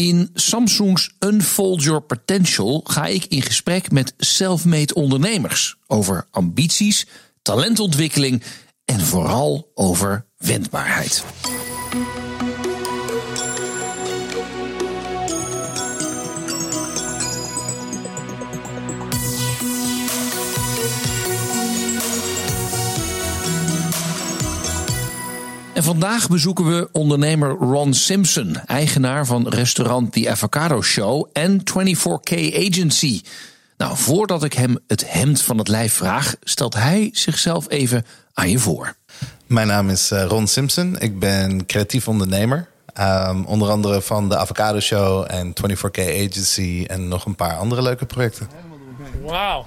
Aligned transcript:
In 0.00 0.30
Samsung's 0.34 1.10
Unfold 1.18 1.82
Your 1.82 2.00
Potential 2.00 2.80
ga 2.84 3.06
ik 3.06 3.24
in 3.24 3.42
gesprek 3.42 3.90
met 3.90 4.14
self-made 4.16 4.94
ondernemers 4.94 5.76
over 5.86 6.26
ambities, 6.30 7.06
talentontwikkeling 7.42 8.42
en 8.84 9.00
vooral 9.00 9.70
over 9.74 10.26
wendbaarheid. 10.36 11.24
En 25.80 25.86
vandaag 25.86 26.28
bezoeken 26.28 26.66
we 26.66 26.88
ondernemer 26.92 27.50
Ron 27.50 27.94
Simpson, 27.94 28.56
eigenaar 28.56 29.26
van 29.26 29.48
restaurant 29.48 30.12
The 30.12 30.30
Avocado 30.30 30.82
Show 30.82 31.28
en 31.32 31.60
24K 31.60 32.54
Agency. 32.54 33.22
Nou, 33.76 33.96
voordat 33.96 34.44
ik 34.44 34.52
hem 34.52 34.78
het 34.86 35.12
hemd 35.12 35.42
van 35.42 35.58
het 35.58 35.68
lijf 35.68 35.92
vraag, 35.92 36.34
stelt 36.42 36.74
hij 36.74 37.10
zichzelf 37.12 37.70
even 37.70 38.06
aan 38.32 38.50
je 38.50 38.58
voor. 38.58 38.94
Mijn 39.46 39.66
naam 39.66 39.88
is 39.88 40.10
eh, 40.10 40.24
Ron 40.24 40.46
Simpson. 40.46 40.98
Ik 40.98 41.18
ben 41.18 41.66
creatief 41.66 42.08
ondernemer. 42.08 42.68
Um, 43.00 43.44
onder 43.44 43.70
andere 43.70 44.02
van 44.02 44.28
de 44.28 44.36
Avocado 44.36 44.80
Show 44.80 45.24
en 45.28 45.52
24K 45.54 45.98
Agency 45.98 46.84
en 46.86 47.08
nog 47.08 47.24
een 47.24 47.36
paar 47.36 47.56
andere 47.56 47.82
leuke 47.82 48.06
projecten. 48.06 48.48
Wauw. 49.22 49.66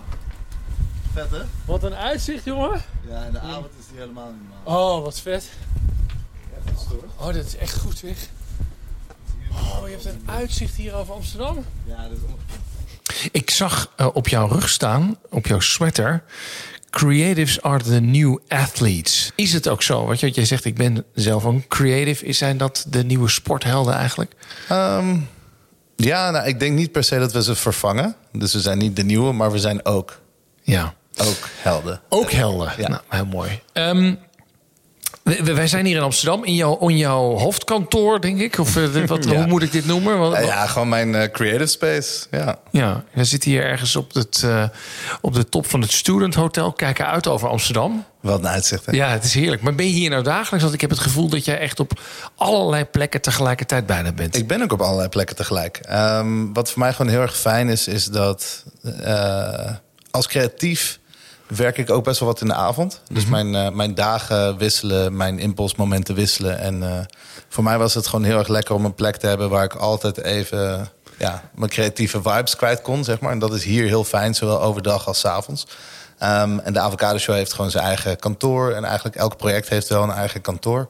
Vet 1.13 1.31
hè? 1.31 1.41
Wat 1.65 1.83
een 1.83 1.95
uitzicht, 1.95 2.43
jongen. 2.43 2.81
Ja, 3.09 3.23
in 3.23 3.31
de 3.31 3.39
avond 3.39 3.65
is 3.79 3.87
die 3.89 3.99
helemaal 3.99 4.31
niet 4.31 4.49
normaal. 4.63 4.95
Oh, 4.97 5.03
wat 5.03 5.19
vet. 5.19 5.49
Oh, 7.17 7.25
dat 7.25 7.45
is 7.45 7.55
echt 7.57 7.77
goed 7.77 7.97
zeg. 7.97 8.15
Oh, 9.51 9.81
je 9.85 9.91
hebt 9.91 10.05
een 10.05 10.21
uitzicht 10.25 10.75
hier 10.75 10.93
over 10.95 11.13
Amsterdam. 11.13 11.65
Ja, 11.85 11.95
dat 12.01 12.11
is 12.11 12.23
ongekend. 12.23 13.31
Ik 13.31 13.49
zag 13.49 13.93
uh, 13.97 14.07
op 14.13 14.27
jouw 14.27 14.47
rug 14.47 14.69
staan, 14.69 15.17
op 15.29 15.45
jouw 15.47 15.59
sweater. 15.59 16.23
Creatives 16.89 17.61
are 17.61 17.83
the 17.83 17.99
new 17.99 18.37
athletes. 18.47 19.31
Is 19.35 19.53
het 19.53 19.67
ook 19.67 19.81
zo? 19.83 20.05
Want 20.05 20.19
jij 20.19 20.45
zegt, 20.45 20.65
ik 20.65 20.75
ben 20.75 21.05
zelf 21.13 21.43
een 21.43 21.67
creative. 21.67 22.33
Zijn 22.33 22.57
dat 22.57 22.85
de 22.89 23.03
nieuwe 23.03 23.29
sporthelden 23.29 23.93
eigenlijk? 23.93 24.31
Um, 24.71 25.27
ja, 25.95 26.31
nou, 26.31 26.47
ik 26.47 26.59
denk 26.59 26.75
niet 26.77 26.91
per 26.91 27.03
se 27.03 27.19
dat 27.19 27.31
we 27.31 27.43
ze 27.43 27.55
vervangen. 27.55 28.15
Dus 28.31 28.53
we 28.53 28.59
zijn 28.59 28.77
niet 28.77 28.95
de 28.95 29.03
nieuwe, 29.03 29.31
maar 29.33 29.51
we 29.51 29.59
zijn 29.59 29.85
ook, 29.85 30.21
Ja. 30.61 30.93
ook 31.17 31.49
helden. 31.61 32.01
Ook 32.09 32.31
helden. 32.31 32.73
Ja. 32.77 32.87
Nou, 32.87 33.01
heel 33.09 33.25
mooi. 33.25 33.61
Ehm, 33.73 34.15
wij 35.23 35.67
zijn 35.67 35.85
hier 35.85 35.95
in 35.95 36.01
Amsterdam, 36.01 36.43
in 36.45 36.55
jouw, 36.55 36.87
in 36.87 36.97
jouw 36.97 37.37
hoofdkantoor, 37.37 38.21
denk 38.21 38.39
ik. 38.39 38.57
Of 38.59 38.75
eh, 38.75 39.05
wat, 39.05 39.23
Ja. 39.29 39.35
hoe 39.35 39.45
moet 39.47 39.63
ik 39.63 39.71
dit 39.71 39.85
noemen? 39.85 40.17
Wat- 40.19 40.33
Ja, 40.33 40.39
ja, 40.41 40.67
gewoon 40.67 40.89
mijn 40.89 41.15
eh, 41.15 41.31
creative 41.31 41.65
space. 41.65 42.25
Ja. 42.31 42.59
Ja, 42.71 43.03
we 43.13 43.23
zitten 43.23 43.51
hier 43.51 43.63
ergens 43.63 43.95
op, 43.95 44.13
het, 44.13 44.41
eh, 44.45 44.63
op 45.21 45.33
de 45.33 45.49
top 45.49 45.69
van 45.69 45.81
het 45.81 45.91
Student 45.91 46.33
Hotel, 46.35 46.73
kijken 46.73 47.07
uit 47.07 47.27
over 47.27 47.49
Amsterdam. 47.49 48.05
Wat 48.21 48.39
een 48.39 48.47
uitzicht. 48.47 48.85
hè? 48.85 48.91
Ja, 48.91 49.09
het 49.09 49.23
is 49.23 49.33
heerlijk. 49.33 49.61
Maar 49.61 49.75
ben 49.75 49.85
je 49.85 49.91
hier 49.91 50.09
nou 50.09 50.23
dagelijks? 50.23 50.61
Want 50.61 50.73
ik 50.73 50.81
heb 50.81 50.89
het 50.89 50.99
gevoel 50.99 51.29
dat 51.29 51.45
jij 51.45 51.59
echt 51.59 51.79
op 51.79 51.99
allerlei 52.35 52.85
plekken 52.85 53.21
tegelijkertijd 53.21 53.85
bijna 53.85 54.11
bent. 54.11 54.35
Ik 54.37 54.47
ben 54.47 54.61
ook 54.61 54.71
op 54.73 54.81
allerlei 54.81 55.09
plekken 55.09 55.35
tegelijk. 55.35 55.77
Ehm, 55.77 56.53
wat 56.53 56.71
voor 56.71 56.79
mij 56.79 56.93
gewoon 56.93 57.11
heel 57.11 57.21
erg 57.21 57.37
fijn 57.37 57.69
is, 57.69 57.87
is 57.87 58.05
dat 58.05 58.63
eh, 59.03 59.71
als 60.11 60.27
creatief 60.27 60.99
werk 61.55 61.77
ik 61.77 61.89
ook 61.89 62.03
best 62.03 62.19
wel 62.19 62.29
wat 62.29 62.41
in 62.41 62.47
de 62.47 62.53
avond. 62.53 63.01
Dus 63.11 63.25
mijn, 63.25 63.55
eh, 63.55 63.69
mijn 63.69 63.95
dagen 63.95 64.57
wisselen, 64.57 65.15
mijn 65.15 65.39
impulsmomenten 65.39 66.15
wisselen. 66.15 66.59
En 66.59 66.83
eh, 66.83 66.99
voor 67.49 67.63
mij 67.63 67.77
was 67.77 67.93
het 67.93 68.07
gewoon 68.07 68.25
heel 68.25 68.37
erg 68.37 68.47
lekker 68.47 68.75
om 68.75 68.85
een 68.85 68.95
plek 68.95 69.15
te 69.15 69.27
hebben 69.27 69.49
waar 69.49 69.63
ik 69.63 69.73
altijd 69.73 70.17
even 70.17 70.89
ja, 71.17 71.41
mijn 71.55 71.69
creatieve 71.69 72.21
vibes 72.21 72.55
kwijt 72.55 72.81
kon, 72.81 73.03
zeg 73.03 73.19
maar. 73.19 73.31
En 73.31 73.39
dat 73.39 73.53
is 73.53 73.63
hier 73.63 73.85
heel 73.85 74.03
fijn, 74.03 74.35
zowel 74.35 74.61
overdag 74.61 75.07
als 75.07 75.19
's 75.19 75.25
avonds. 75.25 75.67
Ehm, 76.17 76.59
en 76.59 76.73
de 76.73 76.79
Avocado 76.79 77.17
Show 77.17 77.35
heeft 77.35 77.53
gewoon 77.53 77.71
zijn 77.71 77.85
eigen 77.85 78.17
kantoor. 78.17 78.71
En 78.71 78.83
eigenlijk 78.83 79.15
elk 79.15 79.37
project 79.37 79.69
heeft 79.69 79.87
wel 79.87 80.03
een 80.03 80.11
eigen 80.11 80.41
kantoor. 80.41 80.89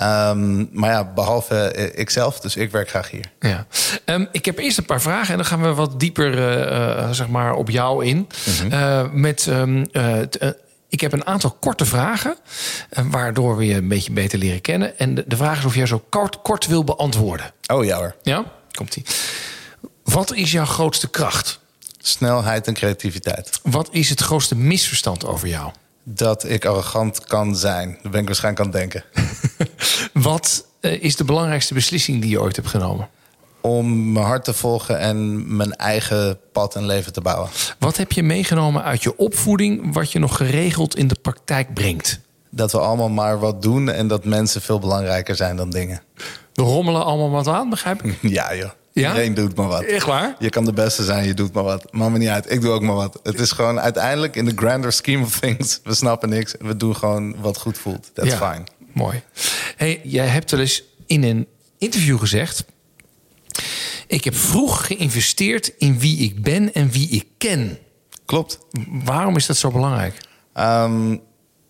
Ehm, 0.00 0.64
maar 0.72 0.90
ja, 0.90 1.12
behalve 1.14 1.56
eh, 1.56 2.00
ikzelf, 2.00 2.40
dus 2.40 2.56
ik 2.56 2.70
werk 2.70 2.88
graag 2.88 3.10
hier. 3.10 3.30
Ja. 3.40 3.66
Ehm, 4.04 4.24
ik 4.32 4.44
heb 4.44 4.58
eerst 4.58 4.78
een 4.78 4.84
paar 4.84 5.00
vragen 5.00 5.30
en 5.30 5.36
dan 5.36 5.46
gaan 5.46 5.62
we 5.62 5.74
wat 5.74 6.00
dieper 6.00 6.38
eh, 6.38 6.98
eh, 6.98 7.10
zeg 7.10 7.28
maar 7.28 7.54
op 7.54 7.70
jou 7.70 8.04
in. 8.04 8.28
Eh, 8.70 9.10
met, 9.12 9.46
ehm, 9.46 9.84
eh, 9.92 10.20
eh, 10.20 10.26
ik 10.88 11.00
heb 11.00 11.12
een 11.12 11.26
aantal 11.26 11.50
korte 11.50 11.84
vragen, 11.84 12.36
waardoor 13.10 13.56
we 13.56 13.66
je 13.66 13.74
een 13.74 13.88
beetje 13.88 14.12
beter 14.12 14.38
leren 14.38 14.60
kennen. 14.60 14.98
En 14.98 15.14
de, 15.14 15.36
vraag 15.36 15.58
is 15.58 15.64
of 15.64 15.74
jij 15.74 15.86
zo 15.86 16.04
kort, 16.08 16.42
kort 16.42 16.66
wil 16.66 16.84
beantwoorden. 16.84 17.52
Oh 17.66 17.84
ja 17.84 17.96
hoor. 17.96 18.14
Ja? 18.22 18.44
Komt-ie. 18.72 19.04
Wat 20.04 20.34
is 20.34 20.52
jouw 20.52 20.64
grootste 20.64 21.10
kracht? 21.10 21.60
Snelheid 21.98 22.66
en 22.66 22.74
creativiteit. 22.74 23.60
Wat 23.62 23.88
is 23.92 24.08
het 24.08 24.20
grootste 24.20 24.56
misverstand 24.56 25.26
over 25.26 25.48
jou? 25.48 25.72
Dat 26.14 26.44
ik 26.44 26.64
arrogant 26.64 27.24
kan 27.24 27.56
zijn. 27.56 27.98
Daar 28.02 28.12
ben 28.12 28.20
ik 28.20 28.26
waarschijnlijk 28.26 28.64
aan 28.64 28.70
het 28.70 28.80
denken. 28.80 29.04
Wat 30.28 30.66
eh, 30.80 31.02
is 31.02 31.16
de 31.16 31.24
belangrijkste 31.24 31.74
beslissing 31.74 32.20
die 32.20 32.30
je 32.30 32.40
ooit 32.40 32.56
hebt 32.56 32.68
genomen? 32.68 33.08
Om 33.60 34.12
mijn 34.12 34.26
hart 34.26 34.44
te 34.44 34.52
volgen 34.52 34.98
en 34.98 35.56
mijn 35.56 35.72
eigen 35.72 36.38
pad 36.52 36.74
en 36.76 36.86
leven 36.86 37.12
te 37.12 37.20
bouwen. 37.20 37.48
Wat 37.78 37.96
heb 37.96 38.12
je 38.12 38.22
meegenomen 38.22 38.82
uit 38.82 39.02
je 39.02 39.16
opvoeding, 39.16 39.94
wat 39.94 40.12
je 40.12 40.18
nog 40.18 40.36
geregeld 40.36 40.96
in 40.96 41.08
de 41.08 41.16
praktijk 41.22 41.74
brengt? 41.74 42.20
Dat 42.50 42.72
we 42.72 42.78
allemaal 42.78 43.08
maar 43.08 43.38
wat 43.38 43.62
doen 43.62 43.88
en 43.88 44.08
dat 44.08 44.24
mensen 44.24 44.62
veel 44.62 44.78
belangrijker 44.78 45.36
zijn 45.36 45.56
dan 45.56 45.70
dingen. 45.70 46.02
We 46.54 46.62
rommelen 46.62 47.04
allemaal 47.04 47.30
wat 47.30 47.46
aan, 47.46 47.70
begrijp 47.70 48.02
ik? 48.02 48.18
Ja 48.38 48.54
joh. 48.54 48.70
Ja? 48.92 49.08
Iedereen 49.08 49.34
doet 49.34 49.56
maar 49.56 49.66
wat. 49.68 49.82
Echt 49.82 50.06
waar? 50.06 50.36
Je 50.38 50.48
kan 50.48 50.64
de 50.64 50.72
beste 50.72 51.04
zijn, 51.04 51.26
je 51.26 51.34
doet 51.34 51.52
maar 51.52 51.62
wat. 51.62 51.92
Maakt 51.92 52.12
me 52.12 52.18
niet 52.18 52.28
uit. 52.28 52.50
Ik 52.50 52.60
doe 52.60 52.70
ook 52.70 52.82
maar 52.82 52.94
wat. 52.94 53.20
Het 53.22 53.40
is 53.40 53.52
gewoon 53.52 53.80
uiteindelijk 53.80 54.36
in 54.36 54.48
the 54.48 54.52
grander 54.56 54.92
scheme 54.92 55.24
of 55.24 55.38
things. 55.38 55.80
We 55.84 55.94
snappen 55.94 56.28
niks. 56.28 56.54
We 56.58 56.76
doen 56.76 56.96
gewoon 56.96 57.40
wat 57.40 57.58
goed 57.58 57.78
voelt. 57.78 58.10
That's 58.14 58.30
Ja, 58.30 58.52
fine. 58.52 58.64
Mooi. 58.92 59.22
Hey, 59.76 60.00
jij 60.04 60.26
hebt 60.26 60.50
wel 60.50 60.60
eens 60.60 60.82
in 61.06 61.22
een 61.22 61.46
interview 61.78 62.18
gezegd... 62.18 62.64
ik 64.06 64.24
heb 64.24 64.34
vroeg 64.34 64.86
geïnvesteerd 64.86 65.72
in 65.78 65.98
wie 65.98 66.18
ik 66.18 66.42
ben 66.42 66.72
en 66.74 66.90
wie 66.90 67.08
ik 67.08 67.24
ken. 67.38 67.78
Klopt. 68.24 68.58
Waarom 69.04 69.36
is 69.36 69.46
dat 69.46 69.56
zo 69.56 69.70
belangrijk? 69.70 70.14
Ehm, 70.52 71.16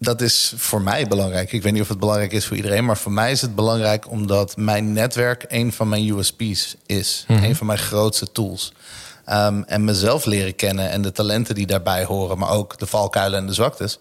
dat 0.03 0.21
is 0.21 0.53
voor 0.56 0.83
mij 0.83 1.06
belangrijk. 1.06 1.53
Ik 1.53 1.62
weet 1.62 1.72
niet 1.72 1.83
of 1.83 1.88
het 1.88 1.99
belangrijk 1.99 2.33
is 2.33 2.47
voor 2.47 2.56
iedereen, 2.56 2.84
maar 2.84 2.97
voor 2.97 3.12
mij 3.12 3.31
is 3.31 3.41
het 3.41 3.55
belangrijk 3.55 4.11
omdat 4.11 4.56
mijn 4.56 4.93
netwerk 4.93 5.44
een 5.49 5.72
van 5.72 5.88
mijn 5.88 6.09
USP's 6.09 6.77
is. 6.87 7.25
Een 7.28 7.56
van 7.56 7.66
mijn 7.66 7.78
grootste 7.78 8.33
tools. 8.33 8.72
Ehm, 9.25 9.62
en 9.66 9.84
mezelf 9.84 10.25
leren 10.25 10.55
kennen 10.55 10.91
en 10.91 11.03
de 11.03 11.12
talenten 11.12 11.55
die 11.55 11.66
daarbij 11.66 12.05
horen, 12.05 12.39
maar 12.39 12.50
ook 12.50 12.78
de 12.78 12.87
valkuilen 12.87 13.39
en 13.39 13.47
de 13.47 13.53
zwaktes. 13.53 13.99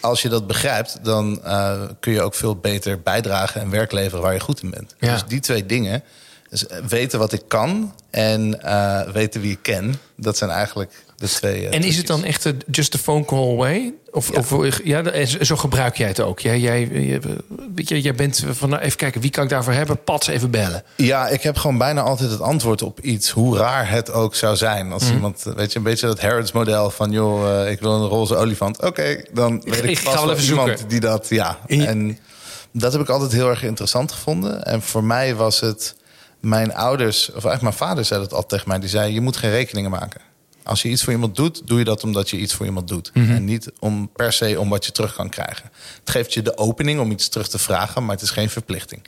Als 0.00 0.22
je 0.22 0.28
dat 0.28 0.46
begrijpt, 0.46 0.98
dan 1.02 1.44
eh, 1.44 1.82
kun 2.00 2.12
je 2.12 2.22
ook 2.22 2.34
veel 2.34 2.56
beter 2.56 3.00
bijdragen 3.00 3.60
en 3.60 3.70
werk 3.70 3.92
leveren 3.92 4.22
waar 4.22 4.32
je 4.32 4.40
goed 4.40 4.62
in 4.62 4.70
bent. 4.70 4.94
Ja. 4.98 5.12
Dus 5.12 5.24
die 5.24 5.40
twee 5.40 5.66
dingen, 5.66 6.02
dus 6.48 6.66
eh, 6.66 6.78
weten 6.78 7.18
wat 7.18 7.32
ik 7.32 7.42
kan 7.48 7.94
en 8.10 8.62
eh, 8.62 9.00
weten 9.12 9.40
wie 9.40 9.52
ik 9.52 9.62
ken, 9.62 9.94
dat 10.16 10.36
zijn 10.36 10.50
eigenlijk 10.50 11.04
de 11.22 11.28
twee. 11.28 11.68
eh, 11.68 11.76
En 11.76 11.82
is 11.84 11.96
het 11.96 12.06
dan 12.06 12.24
echt 12.24 12.52
just 12.70 12.94
a 12.94 12.98
phone 12.98 13.24
call 13.24 13.52
away? 13.52 13.94
Of, 14.10 14.32
Ja. 14.32 14.38
of 14.38 14.78
ja, 14.84 15.02
en 15.02 15.46
zo- 15.46 15.56
gebruik 15.56 15.96
jij 15.96 16.08
het 16.08 16.20
ook. 16.20 16.40
Jij, 16.40 16.60
jij, 16.60 18.14
bent 18.14 18.44
van 18.50 18.68
nou, 18.68 18.82
even 18.82 18.96
kijken, 18.96 19.20
wie 19.20 19.30
kan 19.30 19.44
ik 19.44 19.50
daarvoor 19.50 19.72
hebben? 19.72 20.02
Pats 20.04 20.26
even 20.26 20.50
bellen. 20.50 20.82
Ja, 20.96 21.28
ik 21.28 21.42
heb 21.42 21.56
gewoon 21.56 21.78
bijna 21.78 22.00
altijd 22.00 22.30
het 22.30 22.40
antwoord 22.40 22.82
op 22.82 23.00
iets, 23.00 23.30
hoe 23.30 23.56
raar 23.56 23.90
het 23.90 24.10
ook 24.12 24.34
zou 24.34 24.56
zijn. 24.56 24.84
Mhm. 24.84 24.92
Als 24.94 25.10
iemand, 25.10 25.42
weet 25.56 25.72
je, 25.72 25.78
een 25.78 25.84
beetje 25.84 26.06
dat 26.06 26.20
Harrods-model 26.20 26.90
van, 26.90 27.10
joh, 27.10 27.62
eh, 27.64 27.70
ik 27.70 27.80
wil 27.80 27.92
een 27.92 28.08
roze 28.08 28.36
olifant. 28.36 28.82
Oké, 28.82 29.22
dan 29.32 29.62
weet 29.64 29.84
ik, 29.84 29.90
ik 29.90 29.98
vast 29.98 30.24
wel 30.24 30.32
even 30.32 30.44
iemand 30.48 30.68
zoeken. 30.68 30.88
die 30.88 31.00
dat, 31.00 31.28
ja. 31.28 31.58
Je- 31.66 31.86
En 31.86 32.18
dat 32.72 32.92
heb 32.92 33.00
ik 33.00 33.08
altijd 33.08 33.32
heel 33.32 33.48
erg 33.48 33.62
interessant 33.62 34.12
gevonden. 34.12 34.64
En 34.64 34.82
voor 34.82 35.04
mij 35.04 35.34
was 35.34 35.60
het, 35.60 35.94
mijn 36.40 36.74
ouders, 36.74 37.26
of 37.28 37.32
eigenlijk 37.44 37.62
mijn 37.62 37.74
vader 37.90 38.04
zei 38.04 38.20
dat 38.20 38.30
altijd 38.32 38.48
tegen 38.50 38.68
mij. 38.68 38.78
Die 38.78 38.88
zei, 38.88 39.12
je 39.14 39.20
moet 39.20 39.36
geen 39.36 39.50
rekeningen 39.50 39.90
maken. 39.90 40.20
Als 40.64 40.82
je 40.82 40.88
iets 40.88 41.04
voor 41.04 41.12
iemand 41.12 41.36
doet, 41.36 41.66
doe 41.66 41.78
je 41.78 41.84
dat 41.84 42.04
omdat 42.04 42.30
je 42.30 42.36
iets 42.36 42.54
voor 42.54 42.66
iemand 42.66 42.88
doet. 42.88 43.10
Mhm. 43.14 43.30
En 43.30 43.44
niet 43.44 43.70
om 43.78 44.10
per 44.12 44.32
se 44.32 44.60
om 44.60 44.68
wat 44.68 44.84
je 44.84 44.92
terug 44.92 45.14
kan 45.14 45.28
krijgen. 45.28 45.70
Het 46.00 46.10
geeft 46.10 46.34
je 46.34 46.42
de 46.42 46.56
opening 46.56 47.00
om 47.00 47.10
iets 47.10 47.28
terug 47.28 47.48
te 47.48 47.58
vragen, 47.58 48.04
maar 48.04 48.14
het 48.14 48.24
is 48.24 48.30
geen 48.30 48.50
verplichting. 48.50 49.02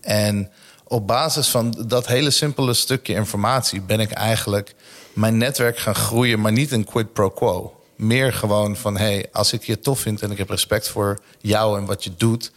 En 0.00 0.50
op 0.84 1.06
basis 1.06 1.48
van 1.48 1.84
dat 1.86 2.06
hele 2.06 2.30
simpele 2.30 2.74
stukje 2.74 3.14
informatie 3.14 3.80
ben 3.80 4.00
ik 4.00 4.10
eigenlijk 4.10 4.74
mijn 5.12 5.36
netwerk 5.36 5.78
gaan 5.78 5.94
groeien, 5.94 6.40
maar 6.40 6.52
niet 6.52 6.72
een 6.72 6.84
quid 6.84 7.12
pro 7.12 7.30
quo. 7.30 7.80
Meer 7.96 8.32
gewoon 8.32 8.76
van 8.76 8.96
hey, 8.96 9.26
als 9.32 9.52
ik 9.52 9.64
je 9.64 9.78
tof 9.80 10.00
vind 10.00 10.22
en 10.22 10.30
ik 10.30 10.38
heb 10.38 10.50
respect 10.50 10.88
voor 10.88 11.20
jou 11.40 11.78
en 11.78 11.84
wat 11.84 12.04
je 12.04 12.10
doet, 12.16 12.52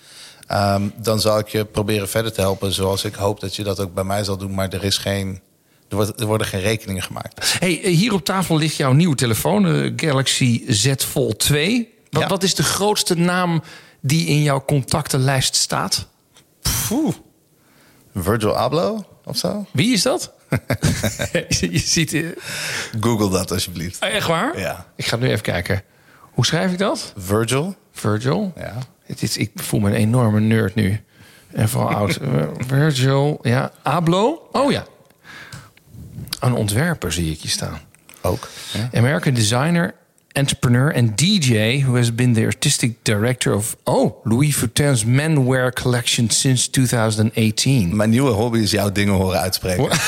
ehm, 0.48 0.90
dan 0.96 1.20
zal 1.20 1.40
ik 1.40 1.48
je 1.48 1.66
proberen 1.66 2.10
verder 2.10 2.34
te 2.34 2.42
helpen 2.42 2.74
zoals 2.74 3.04
ik 3.04 3.16
hoop 3.16 3.40
dat 3.40 3.56
je 3.56 3.64
dat 3.64 3.80
ook 3.80 3.94
bij 3.94 4.04
mij 4.04 4.24
zal 4.24 4.38
doen. 4.38 4.54
Maar 4.54 4.70
er 4.70 4.84
is 4.84 4.98
geen. 4.98 5.42
Er, 5.90 5.96
wordt, 5.96 6.20
er 6.20 6.26
worden 6.26 6.48
geen 6.48 6.60
rekeningen 6.62 7.02
gemaakt. 7.04 7.56
Hey, 7.60 7.82
eh, 7.84 7.96
hier 7.96 8.14
op 8.14 8.26
tafel 8.26 8.58
ligt 8.58 8.76
jouw 8.76 8.92
nieuwe 8.94 9.16
telefoon, 9.16 9.64
de 9.64 9.94
Galaxy 9.96 10.64
Z 10.68 10.94
Fold 10.98 11.40
2. 11.40 11.94
Wat, 12.10 12.22
Ja. 12.22 12.28
wat 12.30 12.44
is 12.44 12.56
de 12.56 12.64
grootste 12.64 13.16
naam 13.16 13.62
die 14.02 14.28
in 14.28 14.44
jouw 14.44 14.64
contactenlijst 14.66 15.56
staat? 15.56 16.08
Poeh. 16.88 17.14
Virgil 18.16 18.58
Abloh. 18.58 19.00
of 19.26 19.38
zo. 19.38 19.66
Wie 19.74 19.94
is 19.94 20.02
dat? 20.02 20.34
je 21.60 21.78
ziet... 21.80 22.14
eh, 22.14 22.26
Google 23.02 23.30
dat 23.30 23.52
alsjeblieft. 23.52 24.04
oh, 24.04 24.10
echt 24.10 24.28
waar? 24.28 24.60
Ja. 24.60 24.86
Ik 24.96 25.06
ga 25.06 25.16
nu 25.16 25.28
even 25.30 25.42
kijken. 25.42 25.84
Hoe 26.22 26.46
schrijf 26.46 26.72
ik 26.72 26.78
dat? 26.78 27.14
Virgil. 27.18 27.76
Virgil? 27.92 28.54
Ja. 28.58 28.78
Het 29.06 29.22
is, 29.22 29.38
ik 29.38 29.52
voel 29.56 29.80
me 29.80 29.90
een 29.90 29.96
enorme 29.96 30.40
nerd 30.40 30.76
nu. 30.76 31.02
En 31.52 31.70
vooral 31.70 31.90
oud. 31.94 32.16
Eh, 32.16 32.30
Virgil, 32.68 33.40
ja. 33.42 33.72
Ablo? 33.84 34.48
Oh 34.52 34.72
ja. 34.72 34.86
Een 36.40 36.54
ontwerper 36.54 37.12
zie 37.12 37.32
ik 37.32 37.42
hier 37.42 37.52
staan. 37.52 37.80
Ook. 38.22 38.48
Ja. 38.74 39.00
American 39.00 39.34
designer, 39.34 39.96
entrepreneur 40.32 40.94
en 40.94 41.16
DJ 41.16 41.84
who 41.84 41.96
has 41.96 42.16
been 42.16 42.34
the 42.34 42.46
artistic 42.46 42.96
director 43.02 43.56
of 43.56 43.76
oh 43.84 44.26
Louis 44.26 44.56
Vuitton's 44.56 45.06
menwear 45.06 45.74
collection 45.74 46.30
since 46.30 46.70
2018. 46.70 47.96
Mijn 47.96 48.10
nieuwe 48.10 48.32
hobby 48.32 48.60
is 48.60 48.72
jouw 48.72 48.92
dingen 48.92 49.14
horen 49.14 49.40
uitspreken. 49.40 49.90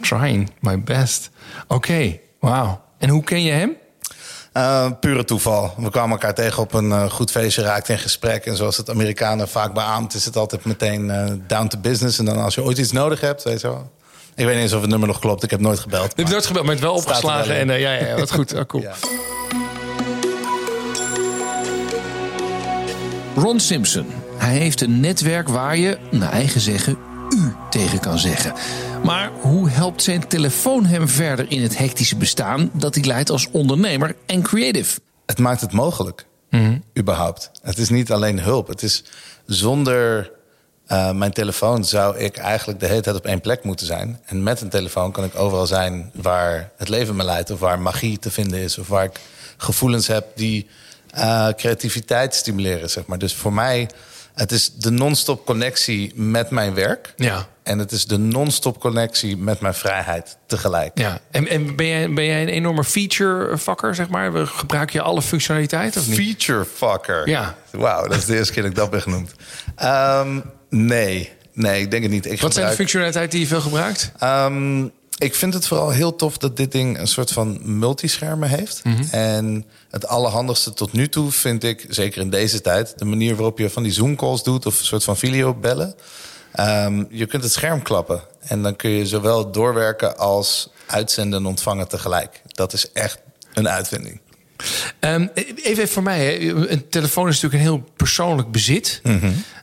Trying 0.00 0.50
my 0.60 0.82
best. 0.82 1.30
Oké, 1.66 2.18
wauw. 2.40 2.80
En 2.98 3.08
hoe 3.08 3.22
ken 3.22 3.42
je 3.42 3.52
hem? 3.52 3.76
Uh, 4.56 4.90
pure 5.00 5.24
toeval. 5.24 5.74
We 5.76 5.90
kwamen 5.90 6.10
elkaar 6.10 6.34
tegen 6.34 6.62
op 6.62 6.72
een 6.72 6.88
uh, 6.88 7.10
goed 7.10 7.30
feestje, 7.30 7.62
raakten 7.62 7.94
in 7.94 8.00
gesprek. 8.00 8.46
En 8.46 8.56
zoals 8.56 8.76
het 8.76 8.90
Amerikanen 8.90 9.48
vaak 9.48 9.74
beaamt, 9.74 10.14
is 10.14 10.24
het 10.24 10.36
altijd 10.36 10.64
meteen 10.64 11.04
uh, 11.04 11.24
down 11.46 11.66
to 11.66 11.78
business. 11.78 12.18
En 12.18 12.24
dan 12.24 12.36
als 12.36 12.54
je 12.54 12.62
ooit 12.62 12.78
iets 12.78 12.92
nodig 12.92 13.20
hebt, 13.20 13.42
weet 13.42 13.60
je 13.60 13.68
wel. 13.68 13.92
Ik 14.36 14.44
weet 14.44 14.54
niet 14.54 14.62
eens 14.62 14.72
of 14.72 14.80
het 14.80 14.90
nummer 14.90 15.08
nog 15.08 15.18
klopt. 15.18 15.42
Ik 15.42 15.50
heb 15.50 15.60
nooit 15.60 15.78
gebeld. 15.78 16.06
Je 16.06 16.12
hebt 16.16 16.30
nooit 16.30 16.46
gebeld, 16.46 16.64
maar 16.64 16.74
het 16.74 16.84
wel 16.84 16.94
opgeslagen. 16.94 17.48
wel. 17.48 17.56
En 17.56 17.70
eh, 17.70 17.80
ja, 17.80 17.92
ja, 17.92 18.06
ja, 18.06 18.16
wat 18.16 18.32
goed. 18.32 18.54
Oh, 18.54 18.60
cool. 18.66 18.82
Ja. 18.82 18.94
Ron 23.42 23.60
Simpson. 23.60 24.06
Hij 24.36 24.56
heeft 24.56 24.80
een 24.80 25.00
netwerk 25.00 25.48
waar 25.48 25.76
je, 25.76 25.98
naar 26.10 26.32
eigen 26.32 26.60
zeggen, 26.60 26.98
u 27.36 27.52
tegen 27.70 28.00
kan 28.00 28.18
zeggen. 28.18 28.52
Maar 29.04 29.30
hoe 29.40 29.68
helpt 29.70 30.02
zijn 30.02 30.28
telefoon 30.28 30.84
hem 30.84 31.08
verder 31.08 31.46
in 31.48 31.62
het 31.62 31.78
hectische 31.78 32.16
bestaan 32.16 32.70
dat 32.72 32.94
hij 32.94 33.04
leidt 33.04 33.30
als 33.30 33.48
ondernemer 33.50 34.16
en 34.26 34.42
creative? 34.42 35.00
Het 35.26 35.38
maakt 35.38 35.60
het 35.60 35.72
mogelijk, 35.72 36.26
überhaupt. 36.98 37.50
Het 37.62 37.78
is 37.78 37.88
niet 37.88 38.12
alleen 38.12 38.40
hulp. 38.40 38.68
Het 38.68 38.82
is 38.82 39.04
zonder 39.46 40.30
eh, 40.86 41.10
mijn 41.10 41.32
telefoon 41.32 41.84
zou 41.84 42.18
ik 42.18 42.36
eigenlijk 42.36 42.80
de 42.80 42.86
hele 42.86 43.00
tijd 43.00 43.16
op 43.16 43.26
één 43.26 43.40
plek 43.40 43.64
moeten 43.64 43.86
zijn. 43.86 44.20
En 44.24 44.42
met 44.42 44.60
een 44.60 44.68
telefoon 44.68 45.12
kan 45.12 45.24
ik 45.24 45.38
overal 45.38 45.66
zijn 45.66 46.10
waar 46.14 46.70
het 46.76 46.88
leven 46.88 47.16
me 47.16 47.24
leidt, 47.24 47.50
of 47.50 47.60
waar 47.60 47.78
magie 47.78 48.18
te 48.18 48.30
vinden 48.30 48.58
is, 48.58 48.78
of 48.78 48.88
waar 48.88 49.04
ik 49.04 49.20
gevoelens 49.56 50.06
heb 50.06 50.26
die 50.34 50.66
eh, 51.10 51.48
creativiteit 51.56 52.34
stimuleren, 52.34 52.90
zeg 52.90 53.06
maar. 53.06 53.18
Dus 53.18 53.34
voor 53.34 53.52
mij, 53.52 53.88
het 54.34 54.52
is 54.52 54.74
de 54.74 54.90
non-stop 54.90 55.46
connectie 55.46 56.12
met 56.14 56.50
mijn 56.50 56.74
werk. 56.74 57.12
Ja. 57.16 57.46
En 57.62 57.78
het 57.78 57.92
is 57.92 58.06
de 58.06 58.18
non-stop 58.18 58.80
connectie 58.80 59.36
met 59.36 59.60
mijn 59.60 59.74
vrijheid 59.74 60.36
tegelijk. 60.46 60.98
Ja, 60.98 61.20
en, 61.30 61.48
en 61.48 61.76
ben, 61.76 61.86
jij, 61.86 62.12
ben 62.12 62.24
jij 62.24 62.42
een 62.42 62.48
enorme 62.48 62.84
feature-vakker, 62.84 63.94
zeg 63.94 64.08
maar? 64.08 64.46
Gebruik 64.46 64.90
je 64.90 65.00
alle 65.00 65.22
functionaliteiten 65.22 66.00
of 66.00 66.08
niet? 66.08 66.16
Feature 66.16 66.64
fucker. 66.64 67.28
Ja. 67.28 67.54
Wauw, 67.70 68.06
dat 68.06 68.16
is 68.16 68.24
de 68.24 68.36
eerste 68.36 68.52
keer 68.52 68.62
dat 68.62 68.70
ik 68.70 68.76
dat 68.76 68.90
ben 68.90 69.02
genoemd. 69.02 69.32
Ehm, 69.76 70.40
nee, 70.68 71.32
nee, 71.52 71.80
ik 71.80 71.90
denk 71.90 72.02
het 72.02 72.12
niet. 72.12 72.26
Ik 72.26 72.40
Wat 72.40 72.54
zijn 72.54 72.68
de 72.68 72.74
functionaliteiten 72.74 73.38
die 73.38 73.40
je 73.40 73.54
veel 73.54 73.60
gebruikt? 73.60 74.12
Ehm, 74.18 74.84
ik 75.18 75.34
vind 75.34 75.54
het 75.54 75.66
vooral 75.66 75.90
heel 75.90 76.16
tof 76.16 76.38
dat 76.38 76.56
dit 76.56 76.72
ding 76.72 76.98
een 76.98 77.06
soort 77.06 77.30
van 77.30 77.78
multischermen 77.78 78.48
heeft. 78.48 78.84
Mhm. 78.84 79.02
En 79.10 79.64
het 79.90 80.06
allerhandigste 80.06 80.72
tot 80.72 80.92
nu 80.92 81.08
toe 81.08 81.30
vind 81.32 81.64
ik, 81.64 81.86
zeker 81.88 82.20
in 82.20 82.30
deze 82.30 82.60
tijd, 82.60 82.98
de 82.98 83.04
manier 83.04 83.34
waarop 83.34 83.58
je 83.58 83.70
van 83.70 83.82
die 83.82 83.92
Zoom-calls 83.92 84.42
doet 84.42 84.66
of 84.66 84.78
een 84.78 84.84
soort 84.84 85.04
van 85.04 85.16
videobellen. 85.16 85.94
Ehm 86.52 87.04
je 87.10 87.26
kunt 87.26 87.42
het 87.42 87.52
scherm 87.52 87.82
klappen 87.82 88.20
en 88.40 88.62
dan 88.62 88.76
kun 88.76 88.90
je 88.90 89.06
zowel 89.06 89.50
doorwerken 89.50 90.18
als 90.18 90.70
uitzenden 90.86 91.38
en 91.38 91.46
ontvangen 91.46 91.88
tegelijk. 91.88 92.42
Dat 92.46 92.72
is 92.72 92.92
echt 92.92 93.18
een 93.54 93.68
uitvinding. 93.68 94.20
Ehm, 94.98 95.26
even, 95.34 95.56
even 95.56 95.88
voor 95.88 96.02
mij, 96.02 96.24
hè. 96.24 96.50
een 96.70 96.88
telefoon 96.88 97.28
is 97.28 97.34
natuurlijk 97.40 97.62
een 97.62 97.68
heel 97.68 97.90
persoonlijk 97.96 98.50
bezit. 98.50 99.00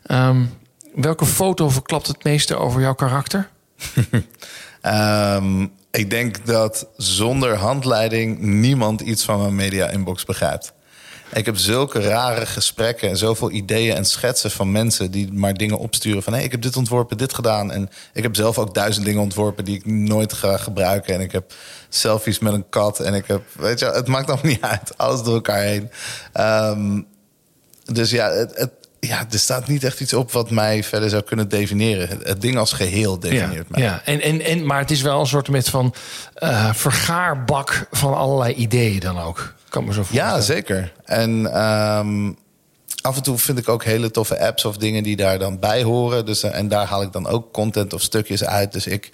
Ehm, 0.04 0.46
welke 0.96 1.26
foto 1.26 1.70
verklapt 1.70 2.08
het 2.08 2.24
meeste 2.24 2.56
over 2.56 2.82
jouw 2.82 2.96
karakter? 2.96 3.50
Ehm, 4.82 5.68
ik 5.92 6.10
denk 6.10 6.46
dat 6.46 6.88
zonder 6.98 7.56
handleiding 7.56 8.40
niemand 8.40 9.02
iets 9.02 9.24
van 9.24 9.40
mijn 9.40 9.56
media 9.56 9.90
inbox 9.90 10.26
begrijpt. 10.26 10.74
Ik 11.34 11.46
heb 11.46 11.58
zulke 11.58 12.00
rare 12.00 12.46
gesprekken 12.46 13.10
en 13.10 13.18
zoveel 13.18 13.52
ideeën 13.52 13.96
en 13.96 14.06
schetsen 14.06 14.52
van 14.52 14.72
mensen 14.72 15.12
die 15.12 15.34
maar 15.34 15.54
dingen 15.54 15.78
opsturen 15.78 16.24
van 16.24 16.34
hé, 16.34 16.42
ik 16.42 16.52
heb 16.52 16.62
dit 16.62 16.78
ontworpen, 16.78 17.18
dit 17.18 17.34
gedaan. 17.34 17.72
En 17.72 17.90
ik 18.14 18.24
heb 18.24 18.36
zelf 18.36 18.58
ook 18.58 18.74
duizend 18.74 19.06
dingen 19.06 19.22
ontworpen 19.22 19.66
die 19.66 19.76
ik 19.76 19.86
nooit 19.86 20.34
ga 20.34 20.58
gebruiken. 20.58 21.14
En 21.14 21.22
ik 21.22 21.32
heb 21.32 21.54
selfies 21.90 22.40
met 22.40 22.54
een 22.54 22.70
kat 22.70 23.00
en 23.00 23.14
ik 23.14 23.28
heb, 23.28 23.44
weet 23.54 23.80
je, 23.80 23.86
het 23.86 24.08
maakt 24.08 24.28
allemaal 24.28 24.52
niet 24.52 24.62
uit. 24.62 24.98
Alles 24.98 25.24
door 25.24 25.34
elkaar 25.34 25.62
heen. 25.62 25.92
Ehm, 26.34 27.02
dus 27.86 28.12
ja, 28.12 28.30
het, 28.32 28.72
ja, 29.08 29.26
er 29.32 29.40
staat 29.40 29.68
niet 29.68 29.84
echt 29.84 30.00
iets 30.00 30.14
op 30.14 30.32
wat 30.32 30.50
mij 30.50 30.84
verder 30.84 31.10
zou 31.10 31.24
kunnen 31.24 31.50
definiëren. 31.50 32.20
Het, 32.24 32.42
ding 32.42 32.58
als 32.58 32.74
geheel 32.74 33.20
definieert 33.20 33.70
mij. 33.70 33.82
ja. 33.82 34.02
En, 34.06 34.22
en, 34.22 34.42
en, 34.42 34.66
maar 34.66 34.80
het 34.80 34.92
is 34.92 35.02
wel 35.02 35.20
een 35.20 35.28
soort 35.28 35.50
met 35.50 35.70
van 35.70 35.94
eh, 36.34 36.74
vergaarbak 36.74 37.88
van 37.92 38.14
allerlei 38.14 38.54
ideeën 38.54 39.00
dan 39.00 39.20
ook. 39.20 39.54
Kan 39.70 39.84
me 39.84 39.94
zo 39.94 40.04
voorstellen. 40.04 40.34
Ja, 40.34 40.42
zeker. 40.42 40.94
En 41.06 41.54
ehm, 41.54 42.32
af 43.02 43.16
en 43.16 43.24
toe 43.24 43.38
vind 43.38 43.58
ik 43.58 43.70
ook 43.70 43.84
hele 43.84 44.12
toffe 44.12 44.40
apps 44.40 44.66
of 44.66 44.78
dingen 44.78 45.04
die 45.04 45.16
daar 45.16 45.40
dan 45.40 45.60
bij 45.60 45.84
horen. 45.84 46.26
Dus, 46.26 46.44
eh, 46.44 46.56
en 46.56 46.68
daar 46.68 46.86
haal 46.86 47.02
ik 47.02 47.12
dan 47.12 47.28
ook 47.28 47.54
content 47.54 47.94
of 47.94 48.02
stukjes 48.02 48.44
uit. 48.44 48.72
Dus 48.74 48.88
ik, 48.88 49.12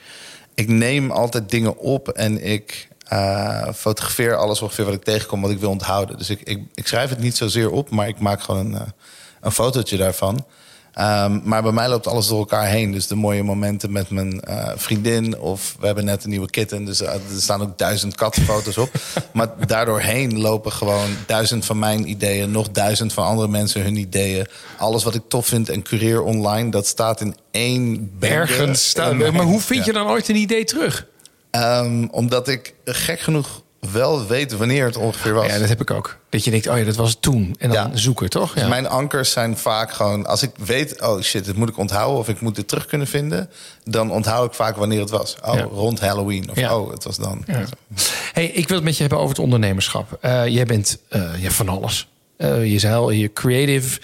ik 0.55 0.67
neem 0.67 1.11
altijd 1.11 1.49
dingen 1.49 1.77
op 1.77 2.07
en 2.07 2.43
ik 2.45 2.87
eh, 3.07 3.67
fotografeer 3.75 4.35
alles 4.35 4.61
ongeveer 4.61 4.85
wat 4.85 4.93
ik 4.93 5.03
tegenkom, 5.03 5.41
wat 5.41 5.51
ik 5.51 5.59
wil 5.59 5.69
onthouden. 5.69 6.17
Dus 6.17 6.29
ik, 6.29 6.41
ik, 6.43 6.59
ik 6.73 6.87
schrijf 6.87 7.09
het 7.09 7.19
niet 7.19 7.37
zozeer 7.37 7.71
op, 7.71 7.89
maar 7.89 8.07
ik 8.07 8.19
maak 8.19 8.41
gewoon 8.41 8.73
een, 8.73 8.93
een 9.41 9.51
fotootje 9.51 9.97
daarvan. 9.97 10.45
Ehm, 10.93 11.39
maar 11.43 11.61
bij 11.63 11.71
mij 11.71 11.89
loopt 11.89 12.07
alles 12.07 12.27
door 12.27 12.39
elkaar 12.39 12.67
heen. 12.67 12.91
Dus 12.91 13.07
de 13.07 13.15
mooie 13.15 13.43
momenten 13.43 13.91
met 13.91 14.09
mijn 14.09 14.41
eh, 14.41 14.71
vriendin. 14.75 15.39
Of 15.39 15.75
we 15.79 15.85
hebben 15.85 16.05
net 16.05 16.23
een 16.23 16.29
nieuwe 16.29 16.49
kitten. 16.49 16.85
Dus 16.85 17.01
eh, 17.01 17.13
er 17.13 17.41
staan 17.41 17.61
ook 17.61 17.77
duizend 17.77 18.15
kattenfoto's 18.15 18.77
op. 18.77 18.91
maar 19.33 19.67
daardoorheen 19.67 20.39
lopen 20.39 20.71
gewoon 20.71 21.09
duizend 21.25 21.65
van 21.65 21.79
mijn 21.79 22.09
ideeën. 22.09 22.51
Nog 22.51 22.69
duizend 22.69 23.13
van 23.13 23.25
andere 23.25 23.47
mensen 23.47 23.81
hun 23.81 23.95
ideeën. 23.95 24.47
Alles 24.77 25.03
wat 25.03 25.15
ik 25.15 25.21
tof 25.27 25.47
vind 25.47 25.69
en 25.69 25.81
cureer 25.81 26.21
online. 26.21 26.71
Dat 26.71 26.87
staat 26.87 27.21
in 27.21 27.35
één 27.51 28.11
Ergens 28.19 28.89
staan. 28.89 29.17
Maar 29.17 29.45
hoe 29.45 29.61
vind 29.61 29.85
je 29.85 29.93
dan 29.93 30.07
ooit 30.07 30.29
een 30.29 30.35
idee 30.35 30.63
terug? 30.63 31.07
Ehm, 31.51 32.07
omdat 32.11 32.47
ik 32.47 32.73
gek 32.85 33.19
genoeg 33.19 33.61
wel 33.91 34.25
weet 34.27 34.57
wanneer 34.57 34.85
het 34.85 34.97
ongeveer 34.97 35.33
was. 35.33 35.45
Ja, 35.47 35.59
dat 35.59 35.69
heb 35.69 35.81
ik 35.81 35.91
ook. 35.91 36.17
Dat 36.29 36.43
je 36.43 36.51
denkt, 36.51 36.67
oh 36.67 36.77
ja, 36.77 36.83
dat 36.83 36.95
was 36.95 37.09
het 37.09 37.21
toen. 37.21 37.55
En 37.59 37.69
dan 37.69 37.89
Ja. 37.91 37.97
zoeken, 37.97 38.29
toch? 38.29 38.53
Dus 38.53 38.61
Ja. 38.63 38.67
mijn 38.69 38.87
ankers 38.87 39.31
zijn 39.31 39.57
vaak 39.57 39.91
gewoon... 39.93 40.25
als 40.25 40.43
ik 40.43 40.51
weet, 40.65 41.01
oh 41.01 41.21
shit, 41.21 41.45
dit 41.45 41.55
moet 41.55 41.69
ik 41.69 41.77
onthouden... 41.77 42.19
of 42.19 42.27
ik 42.29 42.41
moet 42.41 42.55
dit 42.55 42.67
terug 42.67 42.85
kunnen 42.85 43.07
vinden... 43.07 43.49
dan 43.83 44.11
onthoud 44.11 44.47
ik 44.47 44.53
vaak 44.53 44.75
wanneer 44.75 44.99
het 44.99 45.09
was. 45.09 45.35
Oh, 45.45 45.53
Ja. 45.55 45.61
rond 45.63 45.99
Halloween. 45.99 46.49
Of 46.51 46.59
Ja. 46.59 46.77
oh, 46.77 46.91
het 46.91 47.03
was 47.03 47.17
dan. 47.17 47.45
Hey, 48.33 48.45
ik 48.45 48.67
wil 48.67 48.75
het 48.75 48.85
met 48.85 48.93
je 48.95 49.01
hebben 49.01 49.19
over 49.19 49.29
het 49.35 49.43
ondernemerschap. 49.43 50.17
Eh, 50.21 50.47
jij 50.47 50.65
bent 50.65 50.97
eh, 51.09 51.21
je 51.41 51.51
van 51.51 51.69
alles. 51.69 52.07
Eh, 52.37 52.71
je 52.71 52.79
zei 52.79 52.95
al, 52.95 53.09
je 53.11 53.33
creative, 53.33 53.99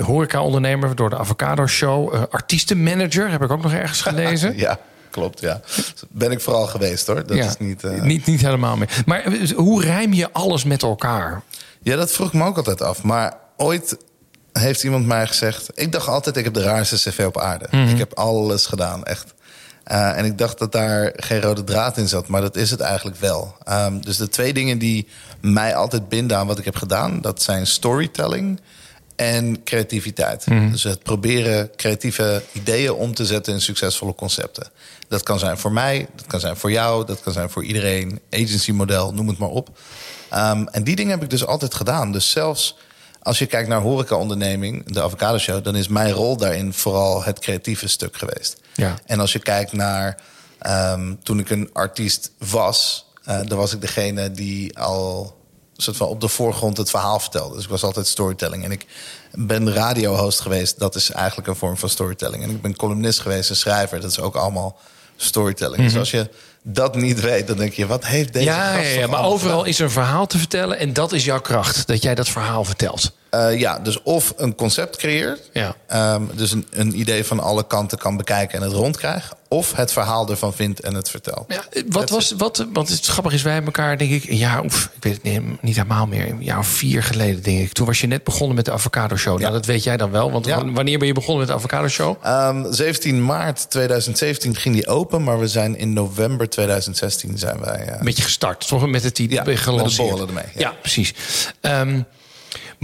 horeca-ondernemer 0.00 0.96
door 0.96 1.10
de 1.10 1.18
Avocado 1.18 1.66
Show. 1.66 2.14
artiestenmanager, 2.30 3.30
heb 3.30 3.42
ik 3.42 3.50
ook 3.50 3.62
nog 3.62 3.72
ergens 3.72 4.00
gelezen. 4.00 4.56
Ja, 4.58 4.78
klopt, 5.12 5.40
ja. 5.40 5.60
Ben 6.08 6.30
ik 6.30 6.40
vooral 6.40 6.66
geweest, 6.66 7.06
hoor. 7.06 7.26
Dat 7.26 7.36
Ja, 7.36 7.46
is 7.46 7.56
niet... 7.58 7.84
eh, 7.84 8.02
niet... 8.02 8.26
Niet 8.26 8.40
helemaal 8.40 8.76
meer. 8.76 9.02
Maar 9.06 9.20
eh, 9.24 9.50
hoe 9.50 9.82
rijm 9.84 10.12
je 10.12 10.32
alles 10.32 10.64
met 10.64 10.82
elkaar? 10.82 11.42
Ja, 11.82 11.96
dat 11.96 12.12
vroeg 12.12 12.26
ik 12.26 12.32
me 12.32 12.44
ook 12.44 12.56
altijd 12.56 12.82
af. 12.82 13.02
Maar 13.02 13.36
ooit 13.56 13.96
heeft 14.52 14.84
iemand 14.84 15.06
mij 15.06 15.26
gezegd... 15.26 15.68
Ik 15.74 15.92
dacht 15.92 16.08
altijd, 16.08 16.36
ik 16.36 16.44
heb 16.44 16.54
de 16.54 16.62
raarste 16.62 16.96
cv 17.10 17.24
op 17.26 17.38
aarde. 17.38 17.66
Mhm. 17.70 17.88
Ik 17.88 17.98
heb 17.98 18.12
alles 18.14 18.66
gedaan, 18.66 19.04
echt. 19.04 19.34
Eh, 19.84 20.18
en 20.18 20.24
ik 20.24 20.38
dacht 20.38 20.58
dat 20.58 20.72
daar 20.72 21.12
geen 21.16 21.40
rode 21.40 21.64
draad 21.64 21.96
in 21.96 22.08
zat. 22.08 22.28
Maar 22.28 22.40
dat 22.40 22.56
is 22.56 22.70
het 22.70 22.80
eigenlijk 22.80 23.16
wel. 23.16 23.56
Ehm, 23.64 24.00
dus 24.00 24.16
de 24.16 24.28
twee 24.28 24.52
dingen 24.52 24.78
die 24.78 25.06
mij 25.40 25.74
altijd 25.74 26.08
binden 26.08 26.36
aan 26.36 26.46
wat 26.46 26.58
ik 26.58 26.64
heb 26.64 26.76
gedaan... 26.76 27.20
dat 27.20 27.42
zijn 27.42 27.66
storytelling 27.66 28.60
en 29.16 29.62
creativiteit. 29.64 30.44
Dus 30.70 30.82
het 30.82 31.02
proberen 31.02 31.70
creatieve 31.76 32.42
ideeën 32.52 32.92
om 32.92 33.14
te 33.14 33.26
zetten 33.26 33.52
in 33.52 33.60
succesvolle 33.60 34.14
concepten. 34.14 34.66
Dat 35.12 35.22
kan 35.22 35.38
zijn 35.38 35.58
voor 35.58 35.72
mij, 35.72 36.08
dat 36.16 36.26
kan 36.26 36.40
zijn 36.40 36.56
voor 36.56 36.70
jou... 36.70 37.06
dat 37.06 37.20
kan 37.20 37.32
zijn 37.32 37.50
voor 37.50 37.64
iedereen, 37.64 38.20
agency 38.30 38.72
model, 38.72 39.14
noem 39.14 39.28
het 39.28 39.38
maar 39.38 39.48
op. 39.48 39.78
Ehm, 40.30 40.66
en 40.70 40.84
die 40.84 40.96
dingen 40.96 41.12
heb 41.12 41.22
ik 41.22 41.30
dus 41.30 41.46
altijd 41.46 41.74
gedaan. 41.74 42.12
Dus 42.12 42.30
zelfs 42.30 42.76
als 43.22 43.38
je 43.38 43.46
kijkt 43.46 43.68
naar 43.68 43.80
horecaonderneming, 43.80 44.92
de 44.92 45.02
Avocado 45.02 45.38
Show... 45.38 45.64
dan 45.64 45.76
is 45.76 45.88
mijn 45.88 46.12
rol 46.12 46.36
daarin 46.36 46.72
vooral 46.72 47.24
het 47.24 47.38
creatieve 47.38 47.88
stuk 47.88 48.16
geweest. 48.16 48.60
Ja. 48.74 48.94
En 49.06 49.20
als 49.20 49.32
je 49.32 49.38
kijkt 49.38 49.72
naar 49.72 50.20
ehm, 50.58 51.14
toen 51.22 51.38
ik 51.38 51.50
een 51.50 51.70
artiest 51.72 52.30
was... 52.38 53.06
eh, 53.24 53.40
dan 53.44 53.58
was 53.58 53.72
ik 53.72 53.80
degene 53.80 54.30
die 54.30 54.78
al 54.78 55.36
soort 55.76 55.96
van 55.96 56.08
op 56.08 56.20
de 56.20 56.28
voorgrond 56.28 56.76
het 56.76 56.90
verhaal 56.90 57.20
vertelde. 57.20 57.54
Dus 57.54 57.64
ik 57.64 57.70
was 57.70 57.82
altijd 57.82 58.06
storytelling. 58.06 58.64
En 58.64 58.70
ik 58.70 58.86
ben 59.32 59.72
radiohost 59.72 60.40
geweest. 60.40 60.78
Dat 60.78 60.94
is 60.94 61.10
eigenlijk 61.10 61.48
een 61.48 61.56
vorm 61.56 61.76
van 61.76 61.88
storytelling. 61.88 62.42
En 62.42 62.50
ik 62.50 62.62
ben 62.62 62.76
columnist 62.76 63.20
geweest 63.20 63.50
en 63.50 63.56
schrijver. 63.56 64.00
Dat 64.00 64.10
is 64.10 64.20
ook 64.20 64.36
allemaal 64.36 64.78
storytelling. 65.16 65.82
Dus 65.82 65.96
als 65.96 66.10
je 66.10 66.28
dat 66.62 66.96
niet 66.96 67.20
weet, 67.20 67.46
dan 67.46 67.56
denk 67.56 67.72
je, 67.72 67.86
wat 67.86 68.06
heeft 68.06 68.32
deze 68.32 68.44
Ja, 68.44 68.74
gast 68.74 68.92
ja, 68.92 68.98
ja, 68.98 69.06
maar 69.06 69.24
overal 69.24 69.64
is 69.64 69.78
er 69.78 69.84
een 69.84 69.90
verhaal 69.90 70.26
te 70.26 70.38
vertellen. 70.38 70.78
En 70.78 70.92
dat 70.92 71.12
is 71.12 71.24
jouw 71.24 71.40
kracht, 71.40 71.86
dat 71.86 72.02
jij 72.02 72.14
dat 72.14 72.28
verhaal 72.28 72.64
vertelt. 72.64 73.12
Eh, 73.32 73.58
ja, 73.58 73.78
dus 73.78 74.02
of 74.02 74.32
een 74.36 74.54
concept 74.54 74.96
creëert. 74.96 75.50
Ja. 75.52 75.74
Ehm, 75.86 76.22
dus 76.34 76.50
een, 76.52 76.66
een 76.70 76.98
idee 76.98 77.24
van 77.24 77.40
alle 77.40 77.66
kanten 77.66 77.98
kan 77.98 78.16
bekijken 78.16 78.58
en 78.58 78.64
het 78.64 78.72
rondkrijgt. 78.72 79.34
Of 79.48 79.72
het 79.76 79.92
verhaal 79.92 80.28
ervan 80.28 80.54
vindt 80.54 80.80
en 80.80 80.94
het 80.94 81.10
vertelt. 81.10 81.44
Ja, 81.48 81.64
wat 81.88 82.10
was, 82.10 82.34
wat, 82.36 82.66
want 82.72 82.88
het 82.88 83.06
grappig 83.06 83.32
is, 83.32 83.42
wij 83.42 83.52
hebben 83.52 83.72
elkaar, 83.72 83.98
denk 83.98 84.10
ik, 84.10 84.24
een 84.30 84.36
jaar 84.36 84.60
of, 84.62 84.90
ik 84.96 85.02
weet 85.02 85.12
het 85.14 85.22
niet, 85.22 85.62
niet 85.62 85.76
helemaal 85.76 86.06
meer, 86.06 86.28
een 86.30 86.42
jaar 86.42 86.58
of 86.58 86.66
vier 86.66 87.02
geleden, 87.02 87.42
denk 87.42 87.58
ik. 87.60 87.72
Toen 87.72 87.86
was 87.86 88.00
je 88.00 88.06
net 88.06 88.24
begonnen 88.24 88.56
met 88.56 88.64
de 88.64 88.72
Avocado 88.72 89.16
Show. 89.16 89.40
Nou, 89.40 89.52
dat 89.52 89.66
weet 89.66 89.82
jij 89.84 89.96
dan 89.96 90.10
wel, 90.10 90.32
want 90.32 90.46
Ja. 90.46 90.70
wanneer 90.72 90.98
ben 90.98 91.06
je 91.06 91.14
begonnen 91.14 91.38
met 91.38 91.48
de 91.48 91.54
Avocado 91.54 91.88
Show? 91.88 92.16
Ehm, 92.22 92.72
17 92.72 93.24
maart 93.24 93.70
2017 93.70 94.56
ging 94.56 94.74
die 94.74 94.86
open, 94.86 95.24
maar 95.24 95.38
we 95.38 95.48
zijn 95.48 95.76
in 95.78 95.92
november 95.92 96.48
2016 96.48 97.38
zijn 97.38 97.60
wij. 97.60 97.78
eh, 97.86 97.98
Een 97.98 98.04
beetje 98.04 98.22
gestart, 98.22 98.66
toch? 98.68 98.86
Met 98.88 99.02
het 99.02 99.18
idee 99.18 99.36
Ja, 99.36 99.42
met 99.44 99.54
de 99.56 99.60
gelanceerd. 99.62 100.18
ermee, 100.20 100.44
Ja, 100.54 100.60
ja. 100.60 100.72
precies. 100.80 101.14
Ehm, 101.60 102.00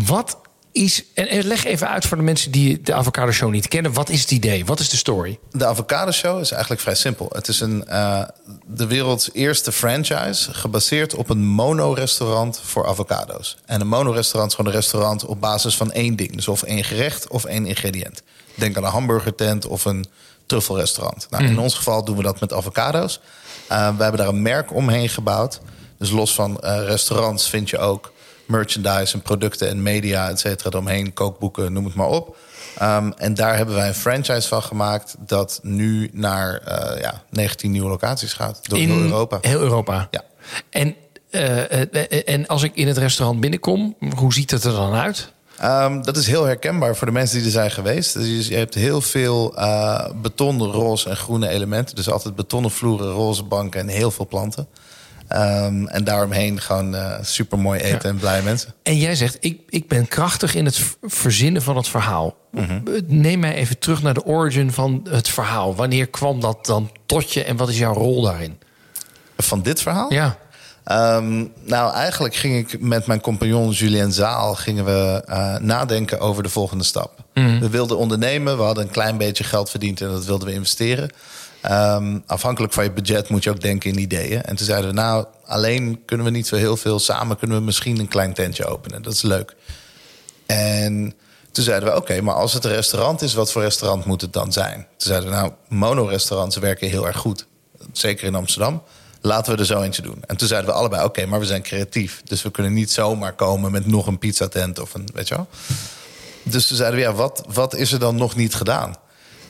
wat 0.06 0.38
is, 0.72 1.04
en, 1.14 1.46
leg 1.46 1.64
even 1.64 1.88
uit 1.88 2.06
voor 2.06 2.16
de 2.16 2.22
mensen 2.22 2.50
die 2.50 2.80
de 2.80 2.94
Avocado 2.94 3.32
Show 3.32 3.50
niet 3.50 3.68
kennen. 3.68 3.92
Wat 3.92 4.08
is 4.08 4.20
het 4.20 4.30
idee? 4.30 4.64
Wat 4.64 4.80
is 4.80 4.88
de 4.88 4.96
story? 4.96 5.38
De 5.52 5.66
Avocado 5.66 6.10
Show 6.10 6.40
is 6.40 6.50
eigenlijk 6.50 6.80
vrij 6.80 6.94
simpel. 6.94 7.28
Het 7.32 7.48
is 7.48 7.60
een, 7.60 7.86
eh, 7.86 8.22
de 8.66 8.86
werelds 8.86 9.30
eerste 9.32 9.72
franchise 9.72 10.54
gebaseerd 10.54 11.14
op 11.14 11.30
een 11.30 11.44
mono-restaurant 11.44 12.60
voor 12.64 12.86
avocado's. 12.86 13.56
En 13.66 13.80
een 13.80 13.88
mono-restaurant 13.88 14.50
is 14.50 14.56
gewoon 14.56 14.72
een 14.72 14.78
restaurant 14.78 15.24
op 15.24 15.40
basis 15.40 15.76
van 15.76 15.92
één 15.92 16.16
ding. 16.16 16.34
Dus 16.34 16.48
of 16.48 16.62
één 16.62 16.84
gerecht 16.84 17.28
of 17.28 17.44
één 17.44 17.66
ingrediënt. 17.66 18.22
Denk 18.54 18.76
aan 18.76 18.84
een 18.84 18.90
hamburgertent 18.90 19.66
of 19.66 19.84
een 19.84 20.06
truffelrestaurant. 20.46 21.26
Nou, 21.30 21.44
In 21.44 21.58
ons 21.58 21.74
geval 21.74 22.04
doen 22.04 22.16
we 22.16 22.22
dat 22.22 22.40
met 22.40 22.52
avocado's. 22.52 23.20
Eh, 23.68 23.96
we 23.96 24.02
hebben 24.02 24.20
daar 24.20 24.28
een 24.28 24.42
merk 24.42 24.74
omheen 24.74 25.08
gebouwd. 25.08 25.60
Dus 25.98 26.10
los 26.10 26.34
van 26.34 26.60
eh, 26.60 26.84
restaurants 26.84 27.48
vind 27.48 27.70
je 27.70 27.78
ook 27.78 28.12
merchandise 28.48 29.14
en 29.14 29.22
producten 29.22 29.68
en 29.68 29.82
media, 29.82 30.28
et 30.28 30.40
cetera, 30.40 30.70
eromheen. 30.70 31.12
Kookboeken, 31.12 31.72
noem 31.72 31.84
het 31.84 31.94
maar 31.94 32.08
op. 32.08 32.36
Ehm, 32.78 33.10
en 33.16 33.34
daar 33.34 33.56
hebben 33.56 33.74
wij 33.74 33.88
een 33.88 33.94
franchise 33.94 34.48
van 34.48 34.62
gemaakt... 34.62 35.16
dat 35.18 35.60
nu 35.62 36.10
naar 36.12 36.58
eh, 36.58 37.00
ja, 37.00 37.22
19 37.30 37.70
nieuwe 37.70 37.88
locaties 37.88 38.32
gaat. 38.32 38.60
Door 38.62 38.78
heel 38.78 39.00
Europa. 39.00 39.38
Heel 39.40 39.60
Europa. 39.60 40.08
Ja. 40.10 40.22
En, 40.70 40.94
eh, 41.30 41.82
eh, 41.82 42.28
en 42.28 42.46
als 42.46 42.62
ik 42.62 42.74
in 42.74 42.86
het 42.86 42.98
restaurant 42.98 43.40
binnenkom, 43.40 43.96
hoe 44.16 44.32
ziet 44.32 44.50
het 44.50 44.64
er 44.64 44.72
dan 44.72 44.92
uit? 44.92 45.32
Ehm, 45.58 46.02
dat 46.02 46.16
is 46.16 46.26
heel 46.26 46.44
herkenbaar 46.44 46.96
voor 46.96 47.06
de 47.06 47.12
mensen 47.12 47.36
die 47.36 47.46
er 47.46 47.52
zijn 47.52 47.70
geweest. 47.70 48.14
Dus 48.14 48.48
je, 48.48 48.54
hebt 48.54 48.74
heel 48.74 49.00
veel 49.00 49.56
eh 49.56 50.10
beton, 50.22 50.62
roze 50.62 51.08
en 51.08 51.16
groene 51.16 51.48
elementen. 51.48 51.96
Dus 51.96 52.10
altijd 52.10 52.34
betonnen 52.34 52.70
vloeren, 52.70 53.10
roze 53.10 53.42
banken 53.42 53.80
en 53.80 53.88
heel 53.88 54.10
veel 54.10 54.26
planten. 54.26 54.68
Ehm, 55.28 55.86
en 55.86 56.04
daaromheen 56.04 56.60
gewoon 56.60 56.94
eh 56.94 57.12
super 57.22 57.58
mooi 57.58 57.80
eten 57.80 58.10
en 58.10 58.16
blije 58.16 58.42
mensen. 58.42 58.74
En 58.82 58.96
jij 58.98 59.14
zegt, 59.14 59.36
ik, 59.40 59.60
ik 59.68 59.88
ben 59.88 60.08
krachtig 60.08 60.54
in 60.54 60.64
het 60.64 60.96
verzinnen 61.02 61.62
van 61.62 61.76
het 61.76 61.88
verhaal. 61.88 62.36
Neem 63.06 63.40
mij 63.40 63.54
even 63.54 63.78
terug 63.78 64.02
naar 64.02 64.14
de 64.14 64.24
origin 64.24 64.72
van 64.72 65.06
het 65.10 65.28
verhaal. 65.28 65.74
Wanneer 65.74 66.06
kwam 66.06 66.40
dat 66.40 66.66
dan 66.66 66.90
tot 67.06 67.32
je 67.32 67.44
en 67.44 67.56
wat 67.56 67.68
is 67.68 67.78
jouw 67.78 67.92
rol 67.92 68.22
daarin? 68.22 68.58
Van 69.36 69.62
dit 69.62 69.82
verhaal? 69.82 70.12
Ja. 70.12 70.38
Ehm, 70.84 71.44
nou, 71.64 71.92
eigenlijk 71.92 72.34
ging 72.34 72.56
ik 72.56 72.80
met 72.80 73.06
mijn 73.06 73.20
compagnon 73.20 73.70
Julien 73.70 74.12
Zaal 74.12 74.54
gingen 74.54 74.84
we 74.84 75.22
eh, 75.26 75.56
nadenken 75.56 76.20
over 76.20 76.42
de 76.42 76.48
volgende 76.48 76.84
stap. 76.84 77.26
We 77.60 77.68
wilden 77.70 77.98
ondernemen, 77.98 78.56
we 78.56 78.62
hadden 78.62 78.84
een 78.84 78.90
klein 78.90 79.16
beetje 79.16 79.44
geld 79.44 79.70
verdiend 79.70 80.00
en 80.00 80.08
dat 80.08 80.24
wilden 80.24 80.48
we 80.48 80.54
investeren. 80.54 81.10
Ehm, 81.60 82.18
afhankelijk 82.26 82.72
van 82.72 82.84
je 82.84 82.92
budget 82.92 83.28
moet 83.28 83.44
je 83.44 83.50
ook 83.50 83.60
denken 83.60 83.90
in 83.90 83.98
ideeën. 83.98 84.42
En 84.42 84.56
toen 84.56 84.66
zeiden 84.66 84.90
we, 84.90 84.96
nou, 84.96 85.26
alleen 85.44 86.02
kunnen 86.04 86.26
we 86.26 86.32
niet 86.32 86.46
zo 86.46 86.56
heel 86.56 86.76
veel. 86.76 86.98
Samen 86.98 87.38
kunnen 87.38 87.56
we 87.56 87.62
misschien 87.62 87.98
een 87.98 88.08
klein 88.08 88.34
tentje 88.34 88.66
openen. 88.66 89.02
Dat 89.02 89.12
is 89.12 89.22
leuk. 89.22 89.56
En 90.46 91.14
toen 91.52 91.64
zeiden 91.64 91.88
we, 91.88 91.96
oké, 91.96 92.20
maar 92.20 92.34
als 92.34 92.52
het 92.52 92.64
een 92.64 92.70
restaurant 92.70 93.22
is, 93.22 93.34
wat 93.34 93.52
voor 93.52 93.62
restaurant 93.62 94.04
moet 94.04 94.20
het 94.20 94.32
dan 94.32 94.52
zijn? 94.52 94.74
Toen 94.74 94.86
zeiden 94.96 95.28
we, 95.28 95.34
nou, 95.34 95.52
mono-restaurants 95.68 96.56
werken 96.56 96.88
heel 96.88 97.06
erg 97.06 97.16
goed. 97.16 97.46
Zeker 97.92 98.26
in 98.26 98.34
Amsterdam. 98.34 98.82
Laten 99.20 99.52
we 99.54 99.58
er 99.58 99.66
zo 99.66 99.80
eentje 99.80 100.02
doen. 100.02 100.22
En 100.26 100.36
toen 100.36 100.48
zeiden 100.48 100.70
we 100.70 100.76
allebei, 100.76 101.04
oké, 101.04 101.26
maar 101.26 101.40
we 101.40 101.46
zijn 101.46 101.62
creatief. 101.62 102.22
Dus 102.24 102.42
we 102.42 102.50
kunnen 102.50 102.72
niet 102.72 102.90
zomaar 102.90 103.32
komen 103.32 103.70
met 103.70 103.86
nog 103.86 104.06
een 104.06 104.18
pizzatent 104.18 104.78
of 104.78 104.94
een, 104.94 105.08
weet 105.14 105.28
je 105.28 105.34
wel. 105.34 105.48
Dus 106.42 106.66
toen 106.66 106.76
zeiden 106.76 106.98
we, 106.98 107.04
ja, 107.04 107.12
wat, 107.12 107.44
wat 107.52 107.74
is 107.74 107.92
er 107.92 107.98
dan 107.98 108.16
nog 108.16 108.36
niet 108.36 108.54
gedaan? 108.54 108.96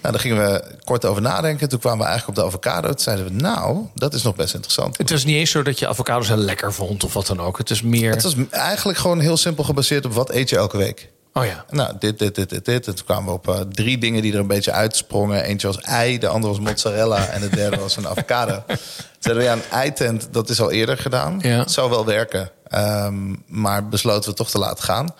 Nou, 0.08 0.20
daar 0.20 0.30
gingen 0.30 0.52
we 0.52 0.76
kort 0.84 1.04
over 1.04 1.22
nadenken. 1.22 1.68
Toen 1.68 1.78
kwamen 1.78 1.98
we 1.98 2.04
eigenlijk 2.04 2.38
op 2.38 2.44
de 2.44 2.50
avocado. 2.50 2.88
Toen 2.88 2.98
zeiden 2.98 3.24
we, 3.24 3.32
nou, 3.32 3.86
dat 3.94 4.14
is 4.14 4.22
nog 4.22 4.34
best 4.34 4.54
interessant. 4.54 4.98
Het 4.98 5.10
was 5.10 5.24
niet 5.24 5.36
eens 5.36 5.50
zo 5.50 5.62
dat 5.62 5.78
je 5.78 5.88
avocados 5.88 6.28
heel 6.28 6.36
lekker 6.36 6.72
vond 6.72 7.04
of 7.04 7.12
wat 7.12 7.26
dan 7.26 7.40
ook. 7.40 7.58
Het 7.58 7.70
is 7.70 7.82
meer... 7.82 8.10
Het 8.10 8.22
was 8.22 8.34
eigenlijk 8.50 8.98
gewoon 8.98 9.20
heel 9.20 9.36
simpel 9.36 9.64
gebaseerd 9.64 10.04
op 10.04 10.12
wat 10.12 10.30
eet 10.30 10.48
je 10.48 10.56
elke 10.56 10.76
week. 10.76 11.10
Oh 11.32 11.44
ja. 11.44 11.64
Nou, 11.70 11.94
dit, 11.98 12.18
dit, 12.18 12.34
dit, 12.34 12.48
dit, 12.48 12.64
dit. 12.64 12.86
En 12.86 12.94
toen 12.94 13.04
kwamen 13.04 13.26
we 13.26 13.32
op 13.32 13.48
eh, 13.48 13.60
drie 13.60 13.98
dingen 13.98 14.22
die 14.22 14.32
er 14.32 14.38
een 14.38 14.46
beetje 14.46 14.72
uitsprongen. 14.72 15.42
Eentje 15.42 15.66
was 15.66 15.80
ei, 15.80 16.18
de 16.18 16.28
andere 16.28 16.52
was 16.52 16.62
mozzarella 16.62 17.26
en 17.26 17.40
de 17.40 17.48
derde 17.48 17.76
was 17.76 17.96
een 17.96 18.08
avocado. 18.16 18.62
Toen 18.66 18.76
zeiden 19.18 19.42
we, 19.44 19.48
ja, 19.48 19.52
een 19.52 19.70
eitent, 19.70 20.28
dat 20.30 20.48
is 20.48 20.60
al 20.60 20.70
eerder 20.70 20.98
gedaan. 20.98 21.38
Ja. 21.42 21.58
Het 21.58 21.72
zou 21.72 21.90
wel 21.90 22.04
werken, 22.04 22.50
ehm, 22.68 23.34
maar 23.46 23.88
besloten 23.88 24.30
we 24.30 24.36
toch 24.36 24.50
te 24.50 24.58
laten 24.58 24.84
gaan. 24.84 25.14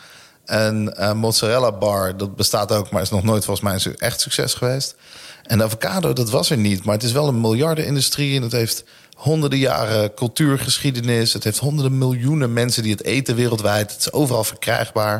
Een 0.49 0.95
eh, 0.95 1.13
mozzarella 1.13 1.73
bar, 1.73 2.17
dat 2.17 2.37
bestaat 2.37 2.73
ook, 2.73 2.91
maar 2.91 3.03
is 3.03 3.11
nog 3.11 3.23
nooit 3.23 3.45
volgens 3.45 3.85
mij 3.85 3.95
echt 3.97 4.21
succes 4.21 4.55
geweest. 4.55 4.95
En 5.43 5.59
de 5.59 5.65
avocado, 5.65 6.13
dat 6.13 6.31
was 6.31 6.51
er 6.51 6.57
niet. 6.57 6.85
Maar 6.85 6.95
het 6.95 7.03
is 7.03 7.13
wel 7.13 7.29
een 7.29 7.41
miljardenindustrie 7.41 8.37
en 8.37 8.43
het 8.43 8.53
heeft 8.53 8.85
honderden 9.17 9.59
jaren 9.59 10.15
cultuurgeschiedenis. 10.15 11.33
Het 11.33 11.45
heeft 11.45 11.59
honderden 11.59 11.99
miljoenen 11.99 12.53
mensen 12.53 12.83
die 12.83 12.93
het 12.93 13.05
eten 13.05 13.35
wereldwijd. 13.35 13.91
Het 13.93 14.01
is 14.01 14.13
overal 14.13 14.45
verkrijgbaar. 14.45 15.15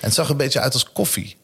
En 0.00 0.06
het 0.06 0.14
zag 0.14 0.28
een 0.28 0.36
beetje 0.36 0.60
uit 0.60 0.72
als 0.72 0.92
koffie. 0.92 1.36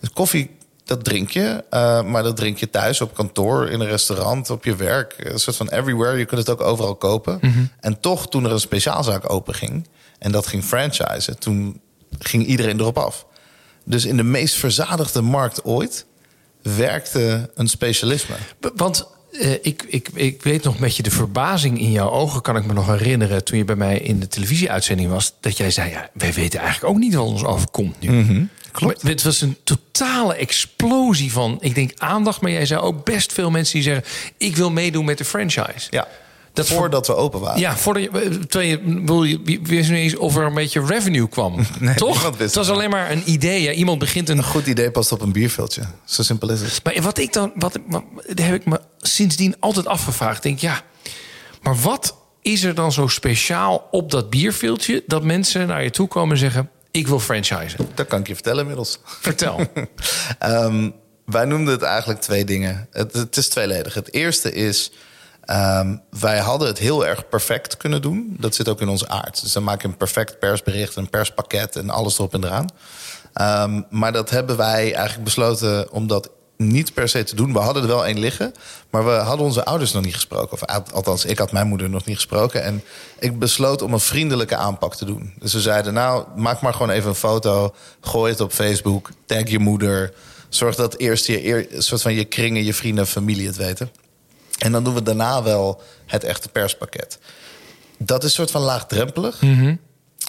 Dus 0.00 0.10
koffie, 0.10 0.56
dat 0.84 1.04
drink 1.04 1.30
je. 1.30 1.64
eh, 1.70 2.02
maar 2.02 2.22
dat 2.22 2.36
drink 2.36 2.58
je 2.58 2.70
thuis, 2.70 3.00
op 3.00 3.14
kantoor, 3.14 3.68
in 3.68 3.80
een 3.80 3.86
restaurant, 3.86 4.50
op 4.50 4.64
je 4.64 4.76
werk. 4.76 5.14
Een 5.18 5.38
soort 5.38 5.56
van 5.56 5.68
everywhere. 5.68 6.18
Je 6.18 6.24
kunt 6.24 6.40
het 6.40 6.50
ook 6.50 6.60
overal 6.60 6.94
kopen. 6.96 7.40
En 7.80 8.00
toch, 8.00 8.28
toen 8.28 8.44
er 8.44 8.52
een 8.52 8.60
speciaalzaak 8.60 9.30
open 9.32 9.54
ging... 9.54 9.88
en 10.18 10.32
dat 10.32 10.46
ging 10.46 10.64
franchisen, 10.64 11.38
toen 11.38 11.80
ging 12.18 12.46
iedereen 12.46 12.80
erop 12.80 12.98
af. 12.98 13.26
Dus 13.84 14.04
in 14.04 14.16
de 14.16 14.22
meest 14.22 14.54
verzadigde 14.54 15.20
markt 15.22 15.64
ooit... 15.64 16.06
werkte 16.62 17.50
een 17.54 17.68
specialisme. 17.68 18.34
Want 18.74 19.06
eh, 19.32 19.52
ik, 19.52 19.84
ik, 19.88 20.08
ik 20.14 20.42
weet 20.42 20.62
nog 20.62 20.78
met 20.78 20.96
je 20.96 21.02
de 21.02 21.10
verbazing 21.10 21.78
in 21.80 21.90
jouw 21.92 22.10
ogen, 22.10 22.42
kan 22.42 22.56
ik 22.56 22.66
me 22.66 22.72
nog 22.72 22.86
herinneren. 22.86 23.44
toen 23.44 23.58
je 23.58 23.64
bij 23.64 23.76
mij 23.76 23.98
in 23.98 24.20
de 24.20 24.28
televisieuitzending 24.28 25.10
was. 25.10 25.32
dat 25.40 25.56
jij 25.56 25.70
zei: 25.70 25.90
ja, 25.90 26.10
Wij 26.12 26.32
weten 26.32 26.60
eigenlijk 26.60 26.94
ook 26.94 27.00
niet 27.00 27.14
wat 27.14 27.26
ons 27.26 27.44
overkomt 27.44 28.00
nu. 28.00 28.48
klopt. 28.72 29.02
Maar 29.02 29.12
Het 29.12 29.22
was 29.22 29.40
een 29.40 29.56
totale 29.64 30.34
explosie 30.34 31.32
van, 31.32 31.58
ik 31.60 31.74
denk, 31.74 31.92
aandacht. 31.96 32.40
Maar 32.40 32.50
jij 32.50 32.66
zei 32.66 32.80
ook 32.80 33.04
best 33.04 33.32
veel 33.32 33.50
mensen 33.50 33.74
die 33.74 33.82
zeggen: 33.82 34.04
Ik 34.36 34.56
wil 34.56 34.70
meedoen 34.70 35.04
met 35.04 35.18
de 35.18 35.24
franchise. 35.24 35.86
Ja, 35.90 36.08
Dat 36.56 36.68
voordat 36.68 37.06
we 37.06 37.14
open 37.14 37.40
waren. 37.40 37.60
Ja, 37.60 37.76
voordat 37.76 38.02
je, 38.02 38.38
terwijl 38.46 38.70
je, 38.70 39.02
wil 39.04 39.24
je 39.24 39.60
wist 39.62 39.90
niet 39.90 39.98
eens 39.98 40.16
of 40.16 40.36
er 40.36 40.44
een 40.44 40.54
beetje 40.54 40.84
revenue 40.86 41.28
kwam. 41.28 41.54
Nee, 41.78 41.94
Toch? 41.94 42.38
Het 42.38 42.54
was 42.54 42.70
alleen 42.70 42.90
maar 42.90 43.10
een 43.10 43.22
idee. 43.24 43.62
Ja, 43.62 43.72
iemand 43.72 43.98
begint 43.98 44.28
een 44.28 44.38
Een 44.38 44.44
goed 44.44 44.66
idee 44.66 44.90
past 44.90 45.12
op 45.12 45.20
een 45.20 45.32
bierveeltje. 45.32 45.82
Zo 46.04 46.22
simpel 46.22 46.50
is 46.50 46.60
het. 46.60 46.80
Maar 46.84 47.02
wat 47.02 47.18
ik 47.18 47.32
dan, 47.32 47.52
wat, 47.54 47.78
wat 47.86 48.02
heb 48.34 48.54
ik 48.54 48.64
me 48.64 48.80
sindsdien 48.98 49.56
altijd 49.60 49.86
afgevraagd. 49.86 50.42
Denk 50.42 50.58
ja, 50.58 50.82
maar 51.62 51.76
wat 51.76 52.16
is 52.42 52.62
er 52.64 52.74
dan 52.74 52.92
zo 52.92 53.06
speciaal 53.06 53.88
op 53.90 54.10
dat 54.10 54.30
bierveeltje 54.30 55.02
dat 55.06 55.22
mensen 55.22 55.66
naar 55.66 55.82
je 55.82 55.90
toe 55.90 56.08
komen 56.08 56.30
en 56.30 56.38
zeggen: 56.38 56.70
Ik 56.90 57.06
wil 57.06 57.20
franchisen? 57.20 57.88
Dat 57.94 58.06
kan 58.06 58.20
ik 58.20 58.26
je 58.26 58.34
vertellen 58.34 58.60
inmiddels. 58.60 58.98
Vertel. 59.04 59.60
Ehm, 60.38 60.90
wij 61.24 61.44
noemden 61.44 61.74
het 61.74 61.82
eigenlijk 61.82 62.20
twee 62.20 62.44
dingen. 62.44 62.88
Het, 62.90 63.12
het 63.12 63.36
is 63.36 63.48
tweeledig. 63.48 63.94
Het 63.94 64.12
eerste 64.12 64.52
is, 64.52 64.90
ehm, 65.46 65.96
wij 66.20 66.38
hadden 66.38 66.68
het 66.68 66.78
heel 66.78 67.06
erg 67.06 67.28
perfect 67.28 67.76
kunnen 67.76 68.02
doen. 68.02 68.36
Dat 68.38 68.54
zit 68.54 68.68
ook 68.68 68.80
in 68.80 68.88
onze 68.88 69.08
aard. 69.08 69.40
Dus 69.42 69.52
dan 69.52 69.64
maak 69.64 69.82
je 69.82 69.88
een 69.88 69.96
perfect 69.96 70.38
persbericht, 70.38 70.96
een 70.96 71.10
perspakket 71.10 71.76
en 71.76 71.90
alles 71.90 72.18
erop 72.18 72.34
en 72.34 72.44
eraan. 72.44 72.68
Ehm, 73.32 73.82
maar 73.90 74.12
dat 74.12 74.30
hebben 74.30 74.56
wij 74.56 74.94
eigenlijk 74.94 75.24
besloten 75.24 75.92
om 75.92 76.06
dat 76.06 76.30
niet 76.56 76.94
per 76.94 77.08
se 77.08 77.24
te 77.24 77.36
doen. 77.36 77.52
We 77.52 77.58
hadden 77.58 77.82
er 77.82 77.88
wel 77.88 78.06
één 78.06 78.18
liggen, 78.18 78.52
maar 78.90 79.04
we 79.04 79.10
hadden 79.10 79.46
onze 79.46 79.64
ouders 79.64 79.92
nog 79.92 80.04
niet 80.04 80.14
gesproken. 80.14 80.52
Of 80.52 80.64
al- 80.64 80.84
althans, 80.92 81.24
ik 81.24 81.38
had 81.38 81.52
mijn 81.52 81.66
moeder 81.66 81.90
nog 81.90 82.04
niet 82.04 82.16
gesproken. 82.16 82.62
En 82.62 82.82
ik 83.18 83.38
besloot 83.38 83.82
om 83.82 83.92
een 83.92 84.00
vriendelijke 84.00 84.56
aanpak 84.56 84.94
te 84.94 85.04
doen. 85.04 85.32
Dus 85.38 85.52
we 85.52 85.60
zeiden, 85.60 85.94
nou, 85.94 86.24
maak 86.36 86.60
maar 86.60 86.72
gewoon 86.72 86.90
even 86.90 87.08
een 87.08 87.14
foto. 87.14 87.74
Gooi 88.00 88.30
het 88.32 88.40
op 88.40 88.52
Facebook, 88.52 89.10
tag 89.26 89.48
je 89.48 89.58
moeder. 89.58 90.14
Zorg 90.48 90.74
dat 90.76 90.96
eerst 90.96 91.26
je, 91.26 91.66
soort 91.78 92.02
van 92.02 92.14
je 92.14 92.24
kringen, 92.24 92.64
je 92.64 92.74
vrienden 92.74 93.04
en 93.04 93.10
familie 93.10 93.46
het 93.46 93.56
weten. 93.56 93.90
En 94.58 94.72
dan 94.72 94.84
doen 94.84 94.94
we 94.94 95.02
daarna 95.02 95.42
wel 95.42 95.82
het 96.06 96.24
echte 96.24 96.48
perspakket. 96.48 97.18
Dat 97.98 98.18
is 98.18 98.24
een 98.24 98.34
soort 98.34 98.50
van 98.50 98.62
laagdrempelig. 98.62 99.38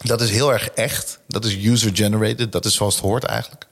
Dat 0.03 0.21
is 0.21 0.29
heel 0.29 0.53
erg 0.53 0.67
echt. 0.69 1.19
Dat 1.27 1.45
is 1.45 1.55
user-generated. 1.55 2.51
Dat 2.51 2.65
is 2.65 2.75
zoals 2.75 2.95
het 2.95 3.03
hoort 3.03 3.23
eigenlijk. 3.23 3.67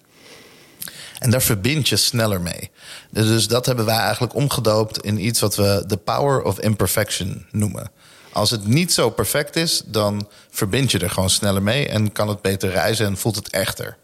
En 1.20 1.30
daar 1.30 1.42
verbind 1.42 1.90
je 1.90 1.96
sneller 1.96 2.42
mee. 2.42 2.72
Dus 3.10 3.48
dat 3.48 3.66
hebben 3.66 3.86
wij 3.86 3.98
eigenlijk 3.98 4.36
omgedoopt 4.36 5.02
in 5.02 5.26
iets 5.26 5.40
wat 5.40 5.56
we 5.56 5.84
the 5.88 5.98
power 5.98 6.42
of 6.42 6.60
imperfection 6.60 7.46
noemen. 7.52 7.92
Als 8.32 8.50
het 8.50 8.68
niet 8.68 8.94
zo 8.94 9.10
perfect 9.10 9.56
is, 9.56 9.82
dan 9.86 10.28
verbind 10.50 10.92
je 10.92 11.00
er 11.00 11.10
gewoon 11.10 11.30
sneller 11.30 11.64
mee 11.64 11.88
en 11.88 12.12
kan 12.12 12.30
het 12.30 12.42
beter 12.42 12.70
reizen 12.70 13.06
en 13.06 13.18
voelt 13.18 13.36
het 13.36 13.50
echter. 13.50 13.98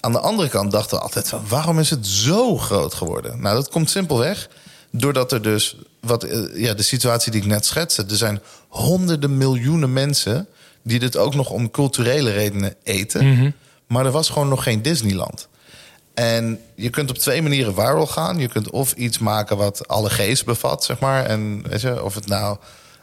Aan 0.00 0.12
de 0.12 0.18
andere 0.18 0.48
kant 0.48 0.70
dachten 0.70 0.96
we 0.96 1.02
altijd 1.02 1.28
van 1.28 1.48
waarom 1.48 1.78
is 1.78 1.90
het 1.90 2.06
zo 2.06 2.58
groot 2.58 2.94
geworden? 2.94 3.40
Nou, 3.40 3.54
dat 3.54 3.68
komt 3.68 3.90
simpelweg 3.90 4.48
doordat 4.90 5.32
er 5.32 5.42
dus 5.42 5.76
wat 6.00 6.24
eh, 6.24 6.38
ja, 6.54 6.74
de 6.74 6.82
situatie 6.82 7.32
die 7.32 7.40
ik 7.40 7.46
net 7.46 7.66
schetste, 7.66 8.04
er 8.10 8.16
zijn 8.16 8.40
honderden 8.68 9.36
miljoenen 9.36 9.92
mensen 9.92 10.46
die 10.82 10.98
dit 10.98 11.16
ook 11.16 11.34
nog 11.34 11.50
om 11.50 11.70
culturele 11.70 12.30
redenen 12.32 12.74
eten, 12.82 13.54
maar 13.86 14.04
er 14.06 14.10
was 14.12 14.28
gewoon 14.28 14.48
nog 14.48 14.62
geen 14.62 14.82
Disneyland. 14.82 15.48
En 16.14 16.60
je 16.74 16.90
kunt 16.90 17.10
op 17.10 17.18
twee 17.18 17.42
manieren 17.42 17.74
viral 17.74 18.06
gaan. 18.06 18.38
Je 18.38 18.48
kunt 18.48 18.70
of 18.70 18.92
iets 18.92 19.18
maken 19.18 19.56
wat 19.56 19.88
alle 19.88 20.10
geest 20.10 20.44
bevat, 20.44 20.84
zeg 20.84 20.98
maar. 20.98 21.24
En 21.26 21.62
weet 21.68 21.80
je, 21.80 22.02
of 22.04 22.14
het 22.14 22.26
nou 22.26 22.56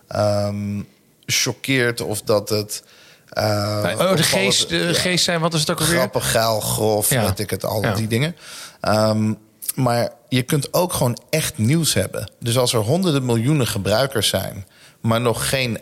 ehm 0.07 0.81
choqueert 1.25 2.01
of 2.01 2.21
dat 2.21 2.49
het. 2.49 2.83
eh, 3.29 3.93
oh, 3.99 4.15
de 4.15 4.23
geest, 4.23 4.69
de 4.69 4.75
ja, 4.77 4.93
geest 4.93 5.23
zijn, 5.23 5.39
wat 5.39 5.53
is 5.53 5.59
het 5.59 5.69
ook 5.69 5.79
alweer? 5.79 5.95
grappig, 5.97 6.31
geil, 6.31 6.59
grof, 6.59 7.09
Ja. 7.09 7.21
weet 7.25 7.39
ik 7.39 7.49
het, 7.49 7.65
al 7.65 7.81
Ja. 7.81 7.93
die 7.95 8.07
dingen. 8.07 8.35
Ehm, 8.81 9.33
maar 9.75 10.11
je 10.29 10.41
kunt 10.41 10.73
ook 10.73 10.93
gewoon 10.93 11.17
echt 11.29 11.57
nieuws 11.57 11.93
hebben. 11.93 12.31
Dus 12.39 12.57
als 12.57 12.73
er 12.73 12.79
honderden 12.79 13.25
miljoenen 13.25 13.67
gebruikers 13.67 14.27
zijn, 14.27 14.67
maar 15.01 15.21
nog 15.21 15.49
geen 15.49 15.79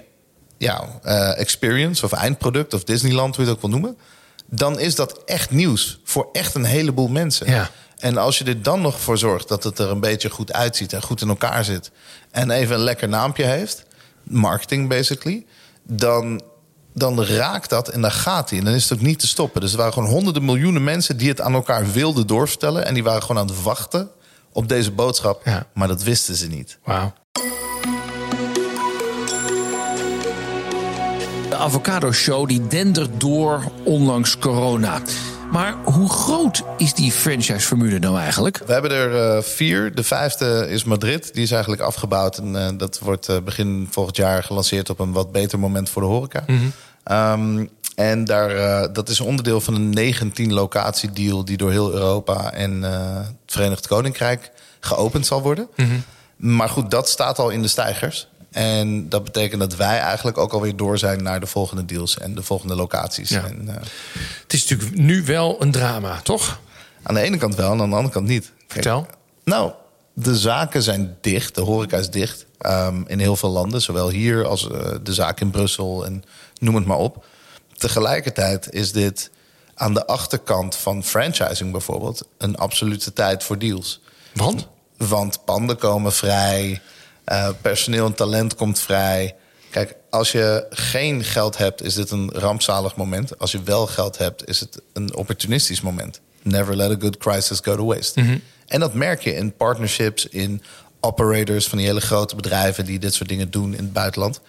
ja, 0.57 0.99
eh, 1.03 1.39
experience 1.39 2.05
of 2.05 2.11
eindproduct 2.11 2.73
of 2.73 2.83
Disneyland, 2.83 3.35
hoe 3.35 3.45
je 3.45 3.51
het 3.51 3.59
ook 3.59 3.69
wil 3.69 3.79
noemen, 3.79 3.97
dan 4.45 4.79
is 4.79 4.95
dat 4.95 5.23
echt 5.25 5.51
nieuws 5.51 5.99
voor 6.03 6.29
echt 6.31 6.55
een 6.55 6.65
heleboel 6.65 7.07
mensen. 7.07 7.49
Ja. 7.49 7.69
En 7.97 8.17
als 8.17 8.37
je 8.37 8.45
er 8.45 8.61
dan 8.61 8.81
nog 8.81 8.99
voor 8.99 9.17
zorgt 9.17 9.47
dat 9.47 9.63
het 9.63 9.79
er 9.79 9.89
een 9.89 9.99
beetje 9.99 10.29
goed 10.29 10.53
uitziet 10.53 10.93
en 10.93 11.01
goed 11.01 11.21
in 11.21 11.29
elkaar 11.29 11.65
zit 11.65 11.91
en 12.31 12.51
even 12.51 12.75
een 12.75 12.81
lekker 12.81 13.09
naampje 13.09 13.45
heeft, 13.45 13.85
marketing 14.23 14.89
basically, 14.89 15.45
dan, 15.83 16.41
dan 16.97 17.23
raakt 17.23 17.69
dat 17.69 17.87
en 17.89 18.01
dan 18.01 18.11
gaat 18.11 18.49
hij. 18.49 18.59
En 18.59 18.65
dan 18.65 18.73
is 18.73 18.89
het 18.89 18.93
ook 18.97 19.05
niet 19.05 19.19
te 19.19 19.27
stoppen. 19.27 19.61
Dus 19.61 19.71
er 19.71 19.77
waren 19.77 19.93
gewoon 19.93 20.09
honderden 20.09 20.45
miljoenen 20.45 20.83
mensen 20.83 21.17
die 21.17 21.29
het 21.29 21.41
aan 21.41 21.53
elkaar 21.53 21.91
wilden 21.91 22.27
doorvertellen 22.27 22.85
en 22.85 22.93
die 22.93 23.03
waren 23.03 23.21
gewoon 23.21 23.41
aan 23.41 23.47
het 23.47 23.63
wachten 23.63 24.09
op 24.51 24.67
deze 24.69 24.91
boodschap, 24.91 25.41
Ja. 25.45 25.65
maar 25.73 25.87
dat 25.87 26.03
wisten 26.03 26.35
ze 26.35 26.47
niet. 26.47 26.77
Wauw. 26.83 27.13
De 31.49 31.55
Avocado 31.55 32.11
Show 32.11 32.47
die 32.47 32.67
dendert 32.67 33.19
door 33.19 33.63
ondanks 33.83 34.37
corona. 34.37 35.01
Maar 35.51 35.75
hoe 35.83 36.09
groot 36.09 36.63
is 36.77 36.93
die 36.93 37.11
franchise-formule 37.11 37.99
nou 37.99 38.17
eigenlijk? 38.19 38.61
We 38.65 38.73
hebben 38.73 38.91
er 38.91 39.35
eh, 39.35 39.43
vier. 39.43 39.95
De 39.95 40.03
vijfde 40.03 40.67
is 40.69 40.83
Madrid. 40.83 41.33
Die 41.33 41.43
is 41.43 41.51
eigenlijk 41.51 41.81
afgebouwd. 41.81 42.37
En 42.37 42.55
eh, 42.55 42.77
dat 42.77 42.99
wordt 42.99 43.29
eh, 43.29 43.37
begin 43.43 43.87
volgend 43.91 44.17
jaar 44.17 44.43
gelanceerd 44.43 44.89
op 44.89 44.99
een 44.99 45.11
wat 45.11 45.31
beter 45.31 45.59
moment 45.59 45.89
voor 45.89 46.01
de 46.01 46.07
horeca. 46.07 46.43
Ehm, 47.05 47.65
en 47.95 48.25
daar, 48.25 48.49
eh, 48.55 48.93
dat 48.93 49.09
is 49.09 49.19
onderdeel 49.19 49.61
van 49.61 49.75
een 49.75 49.89
19 49.89 50.53
locatie 50.53 51.11
deal 51.11 51.45
die 51.45 51.57
door 51.57 51.71
heel 51.71 51.91
Europa 51.93 52.51
en 52.53 52.83
eh, 52.83 53.17
het 53.17 53.31
Verenigd 53.45 53.87
Koninkrijk 53.87 54.51
geopend 54.79 55.25
zal 55.25 55.41
worden. 55.41 55.67
Maar 56.35 56.69
goed, 56.69 56.91
dat 56.91 57.09
staat 57.09 57.39
al 57.39 57.49
in 57.49 57.61
de 57.61 57.67
stijgers. 57.67 58.27
En 58.51 59.09
dat 59.09 59.23
betekent 59.23 59.59
dat 59.59 59.75
wij 59.75 59.99
eigenlijk 59.99 60.37
ook 60.37 60.53
alweer 60.53 60.75
door 60.75 60.97
zijn 60.97 61.23
naar 61.23 61.39
de 61.39 61.45
volgende 61.45 61.85
deals 61.85 62.17
en 62.17 62.35
de 62.35 62.43
volgende 62.43 62.75
locaties. 62.75 63.29
Ja. 63.29 63.43
En, 63.43 63.67
eh, 63.67 63.75
Het 64.41 64.53
is 64.53 64.67
natuurlijk 64.67 64.99
nu 64.99 65.23
wel 65.23 65.61
een 65.61 65.71
drama, 65.71 66.19
toch? 66.23 66.59
aan 67.03 67.13
de 67.13 67.21
ene 67.21 67.37
kant 67.37 67.55
wel 67.55 67.71
en 67.71 67.81
aan 67.81 67.89
de 67.89 67.95
andere 67.95 68.13
kant 68.13 68.27
niet. 68.27 68.51
Kijk, 68.57 68.71
Vertel. 68.71 69.07
Nou, 69.43 69.71
de 70.17 70.35
zaken 70.35 70.81
zijn 70.81 71.17
dicht, 71.21 71.55
de 71.55 71.61
horeca 71.61 71.97
is 71.97 72.09
dicht 72.09 72.45
ehm, 72.57 73.03
in 73.07 73.19
heel 73.19 73.35
veel 73.35 73.49
landen, 73.49 73.81
zowel 73.81 74.09
hier 74.09 74.45
als 74.45 74.69
eh, 74.69 74.91
de 75.03 75.13
zaak 75.13 75.39
in 75.39 75.51
Brussel 75.51 76.05
en 76.05 76.23
noem 76.59 76.75
het 76.75 76.85
maar 76.85 76.97
op. 76.97 77.25
Tegelijkertijd 77.77 78.73
is 78.73 78.91
dit 78.91 79.31
aan 79.73 79.93
de 79.93 80.05
achterkant 80.05 80.75
van 80.75 81.03
franchising 81.03 81.71
bijvoorbeeld 81.71 82.27
een 82.37 82.55
absolute 82.55 83.13
tijd 83.13 83.43
voor 83.43 83.59
deals. 83.59 84.01
Want? 84.33 84.67
Want 84.97 85.45
panden 85.45 85.77
komen 85.77 86.13
vrij, 86.13 86.81
eh, 87.23 87.49
personeel 87.61 88.05
en 88.05 88.13
talent 88.13 88.55
komt 88.55 88.79
vrij. 88.79 89.35
Kijk, 89.69 89.95
als 90.09 90.31
je 90.31 90.65
geen 90.69 91.23
geld 91.23 91.57
hebt, 91.57 91.83
is 91.83 91.93
dit 91.93 92.11
een 92.11 92.31
rampzalig 92.31 92.95
moment. 92.95 93.39
Als 93.39 93.51
je 93.51 93.63
wel 93.63 93.87
geld 93.87 94.17
hebt, 94.17 94.47
is 94.47 94.59
het 94.59 94.81
een 94.93 95.15
opportunistisch 95.15 95.81
moment. 95.81 96.19
Never 96.41 96.75
let 96.75 96.91
a 96.91 96.95
good 96.99 97.17
crisis 97.17 97.59
go 97.59 97.75
to 97.75 97.85
waste. 97.85 98.39
En 98.67 98.79
dat 98.79 98.93
merk 98.93 99.21
je 99.21 99.35
in 99.35 99.53
partnerships, 99.55 100.27
in 100.27 100.61
operators 100.99 101.67
van 101.67 101.77
die 101.77 101.87
hele 101.87 102.01
grote 102.01 102.35
bedrijven 102.35 102.85
die 102.85 102.99
dit 102.99 103.13
soort 103.13 103.29
dingen 103.29 103.51
doen 103.51 103.71
in 103.73 103.83
het 103.83 103.93
buitenland. 103.93 104.41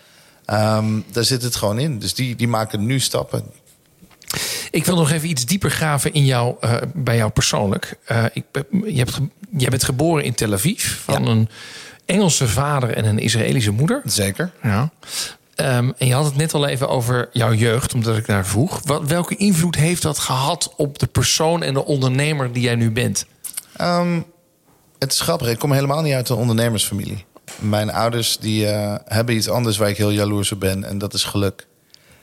Ehm, 0.45 1.01
daar 1.13 1.25
zit 1.25 1.43
het 1.43 1.57
gewoon 1.57 1.79
in. 1.79 1.99
Dus 1.99 2.15
die, 2.15 2.37
die 2.37 2.49
maken 2.49 2.87
nu 2.87 3.01
stappen. 3.01 3.45
Ik 4.71 4.85
wil 4.85 4.97
nog 4.97 5.11
even 5.11 5.29
iets 5.29 5.45
dieper 5.47 5.71
graven 5.71 6.13
in 6.13 6.25
jou, 6.25 6.57
eh, 6.61 6.75
bij 6.95 7.17
jou 7.17 7.31
persoonlijk. 7.31 7.99
Eh, 8.05 8.25
ik, 8.33 8.45
je 8.85 8.97
hebt, 8.99 9.19
jij 9.57 9.69
bent 9.69 9.85
geboren 9.85 10.25
in 10.25 10.35
Tel 10.35 10.53
Aviv 10.53 10.97
van 11.05 11.25
Ja. 11.25 11.31
een 11.31 11.49
Engelse 12.05 12.49
vader 12.49 12.91
en 12.91 13.05
een 13.05 13.19
Israëlische 13.19 13.71
moeder. 13.71 14.03
Zeker. 14.05 14.53
Ja. 14.63 14.91
Ehm, 15.55 15.91
en 15.99 16.07
je 16.07 16.15
had 16.15 16.25
het 16.25 16.37
net 16.37 16.55
al 16.55 16.67
even 16.67 16.89
over 16.89 17.29
jouw 17.33 17.53
jeugd, 17.53 17.95
omdat 17.95 18.17
ik 18.17 18.27
daar 18.27 18.47
vroeg. 18.47 18.81
Wat, 18.85 19.07
welke 19.07 19.37
invloed 19.37 19.77
heeft 19.77 20.03
dat 20.03 20.19
gehad 20.19 20.73
op 20.77 20.99
de 20.99 21.07
persoon 21.07 21.63
en 21.63 21.75
de 21.75 21.85
ondernemer 21.85 22.53
die 22.53 22.63
jij 22.63 22.75
nu 22.75 22.91
bent? 22.91 23.27
Ehm, 23.77 24.21
het 24.99 25.13
is 25.13 25.21
grappig. 25.21 25.49
Ik 25.49 25.59
kom 25.59 25.73
helemaal 25.73 26.03
niet 26.03 26.15
uit 26.15 26.29
een 26.29 26.37
ondernemersfamilie. 26.37 27.25
Mijn 27.59 27.93
ouders 27.93 28.39
die, 28.39 28.67
eh, 28.67 28.95
hebben 29.05 29.35
iets 29.35 29.49
anders 29.49 29.77
waar 29.77 29.89
ik 29.89 29.97
heel 29.97 30.11
jaloers 30.11 30.53
op 30.53 30.61
ben. 30.61 30.85
En 30.85 30.99
dat 30.99 31.15
is 31.15 31.25
geluk. 31.25 31.67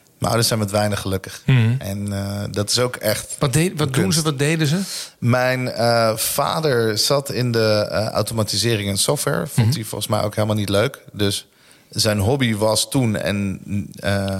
Mijn 0.07 0.35
ouders 0.35 0.47
zijn 0.47 0.59
met 0.59 0.71
weinig 0.71 0.99
gelukkig. 0.99 1.41
En 1.79 2.13
eh, 2.13 2.43
dat 2.51 2.69
is 2.69 2.79
ook 2.79 2.95
echt... 2.95 3.35
Wat, 3.39 3.53
deed, 3.53 3.79
wat 3.79 3.93
doen 3.93 4.13
ze, 4.13 4.21
wat 4.21 4.39
deden 4.39 4.67
ze? 4.67 4.79
Mijn 5.19 5.71
eh, 5.71 6.15
vader 6.15 6.97
zat 6.97 7.31
in 7.31 7.51
de 7.51 7.87
automatisering 8.13 8.89
en 8.89 8.97
software. 8.97 9.47
Vond 9.47 9.75
hij 9.75 9.83
volgens 9.83 10.09
mij 10.09 10.21
ook 10.21 10.35
helemaal 10.35 10.55
niet 10.55 10.69
leuk. 10.69 11.03
Dus 11.11 11.47
zijn 11.89 12.19
hobby 12.19 12.55
was 12.55 12.89
toen 12.89 13.15
en 13.15 13.61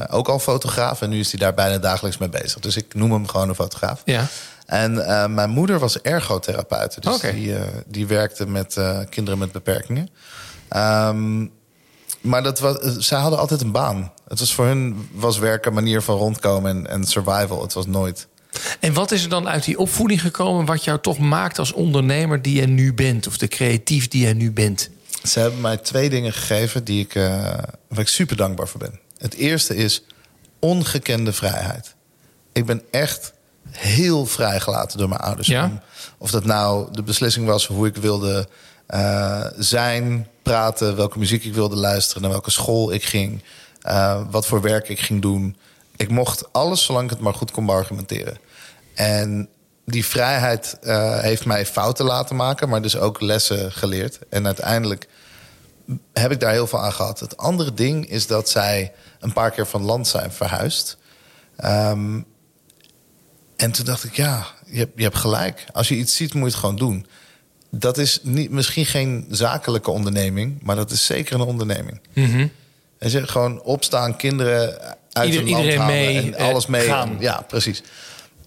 ook 0.09 0.27
al 0.27 0.39
fotograaf. 0.39 1.01
En 1.01 1.09
nu 1.09 1.19
is 1.19 1.31
hij 1.31 1.39
daar 1.39 1.53
bijna 1.53 1.77
dagelijks 1.77 2.17
mee 2.17 2.29
bezig. 2.29 2.59
Dus 2.59 2.77
ik 2.77 2.93
noem 2.93 3.11
hem 3.11 3.27
gewoon 3.27 3.49
een 3.49 3.55
fotograaf. 3.55 4.01
Ja. 4.05 4.27
En 4.73 5.05
eh, 5.05 5.27
mijn 5.27 5.49
moeder 5.49 5.79
was 5.79 6.01
ergotherapeut. 6.01 7.01
Dus 7.01 7.19
die, 7.19 7.55
eh, 7.55 7.61
die 7.87 8.07
werkte 8.07 8.47
met 8.47 8.77
eh, 8.77 8.99
kinderen 9.09 9.39
met 9.39 9.51
beperkingen. 9.51 10.09
Ehm, 10.67 11.47
maar 12.21 12.43
dat 12.43 12.59
was, 12.59 12.77
zij 12.97 13.19
hadden 13.19 13.39
altijd 13.39 13.61
een 13.61 13.71
baan. 13.71 14.11
Het 14.27 14.39
was 14.39 14.53
voor 14.53 14.65
hun 14.65 15.09
was 15.11 15.37
werk 15.37 15.65
een 15.65 15.73
manier 15.73 16.01
van 16.01 16.17
rondkomen 16.17 16.71
en, 16.71 16.87
en 16.87 17.03
survival. 17.03 17.61
Het 17.61 17.73
was 17.73 17.85
nooit. 17.85 18.27
En 18.79 18.93
wat 18.93 19.11
is 19.11 19.23
er 19.23 19.29
dan 19.29 19.49
uit 19.49 19.63
die 19.63 19.79
opvoeding 19.79 20.21
gekomen 20.21 20.65
wat 20.65 20.83
jou 20.83 20.99
toch 20.99 21.17
maakt 21.17 21.59
als 21.59 21.71
ondernemer 21.71 22.41
die 22.41 22.59
je 22.59 22.67
nu 22.67 22.93
bent? 22.93 23.27
Of 23.27 23.37
de 23.37 23.47
creatief 23.47 24.07
die 24.07 24.27
je 24.27 24.33
nu 24.33 24.51
bent? 24.51 24.89
Ze 25.23 25.39
hebben 25.39 25.61
mij 25.61 25.77
twee 25.77 26.09
dingen 26.09 26.33
gegeven 26.33 26.83
die 26.83 27.03
ik, 27.03 27.13
waar 27.87 27.99
ik 27.99 28.07
super 28.07 28.35
dankbaar 28.35 28.67
voor 28.67 28.79
ben. 28.79 28.99
Het 29.17 29.33
eerste 29.33 29.75
is 29.75 30.03
ongekende 30.59 31.33
vrijheid. 31.33 31.95
Ik 32.53 32.65
ben 32.65 32.81
echt 32.91 33.33
heel 33.77 34.25
vrijgelaten 34.25 34.97
door 34.97 35.09
mijn 35.09 35.21
ouders. 35.21 35.47
Ja? 35.47 35.63
Om- 35.65 35.81
Of 36.17 36.31
dat 36.31 36.45
nou 36.45 36.87
de 36.91 37.03
beslissing 37.03 37.45
was 37.45 37.67
hoe 37.67 37.87
ik 37.87 37.95
wilde 37.95 38.47
eh, 38.87 39.45
zijn, 39.57 40.27
praten, 40.41 40.95
welke 40.95 41.19
muziek 41.19 41.43
ik 41.43 41.53
wilde 41.53 41.75
luisteren, 41.75 42.21
naar 42.21 42.31
welke 42.31 42.51
school 42.51 42.91
ik 42.93 43.03
ging, 43.03 43.43
eh, 43.81 44.21
wat 44.29 44.45
voor 44.45 44.61
werk 44.61 44.89
ik 44.89 44.99
ging 44.99 45.21
doen. 45.21 45.57
Ik 45.95 46.09
mocht 46.09 46.53
alles 46.53 46.83
zolang 46.85 47.03
ik 47.05 47.09
het 47.09 47.19
maar 47.19 47.33
goed 47.33 47.51
kon 47.51 47.65
beargumenteren. 47.65 48.37
En 48.93 49.49
die 49.85 50.05
vrijheid 50.05 50.77
eh, 50.81 51.19
heeft 51.19 51.45
mij 51.45 51.65
fouten 51.65 52.05
laten 52.05 52.35
maken, 52.35 52.69
maar 52.69 52.81
dus 52.81 52.97
ook 52.97 53.21
lessen 53.21 53.71
geleerd. 53.71 54.19
En 54.29 54.45
uiteindelijk 54.45 55.07
heb 56.13 56.31
ik 56.31 56.39
daar 56.39 56.51
heel 56.51 56.67
veel 56.67 56.79
aan 56.79 56.93
gehad. 56.93 57.19
Het 57.19 57.37
andere 57.37 57.73
ding 57.73 58.09
is 58.09 58.27
dat 58.27 58.49
zij 58.49 58.91
een 59.19 59.33
paar 59.33 59.51
keer 59.51 59.67
van 59.67 59.81
land 59.83 60.07
zijn 60.07 60.31
verhuisd. 60.31 60.97
Ehm, 61.55 62.21
en 63.55 63.71
toen 63.71 63.85
dacht 63.85 64.03
ik, 64.03 64.15
ja, 64.15 64.45
je 64.65 64.77
hebt, 64.77 64.91
je 64.95 65.03
hebt 65.03 65.15
gelijk. 65.17 65.65
Als 65.73 65.87
je 65.87 65.95
iets 65.95 66.15
ziet, 66.15 66.33
moet 66.33 66.43
je 66.43 66.47
het 66.49 66.55
gewoon 66.59 66.75
doen. 66.75 67.05
Dat 67.71 67.97
is 67.97 68.19
niet, 68.23 68.51
misschien 68.51 68.85
geen 68.85 69.25
zakelijke 69.29 69.91
onderneming, 69.91 70.59
maar 70.61 70.75
dat 70.75 70.91
is 70.91 71.05
zeker 71.05 71.35
een 71.35 71.41
onderneming. 71.41 71.99
En 72.13 73.11
je, 73.11 73.27
gewoon 73.27 73.61
opstaan, 73.61 74.15
kinderen 74.15 74.79
uit 75.11 75.27
Ieder- 75.29 75.41
hun 75.41 75.51
land 75.51 75.63
iedereen 75.63 75.79
halen 75.81 75.95
mee, 75.95 76.17
en 76.17 76.35
eh, 76.35 76.45
alles 76.47 76.65
mee. 76.65 76.87
gaan. 76.87 77.15
Ja, 77.19 77.41
precies. 77.47 77.83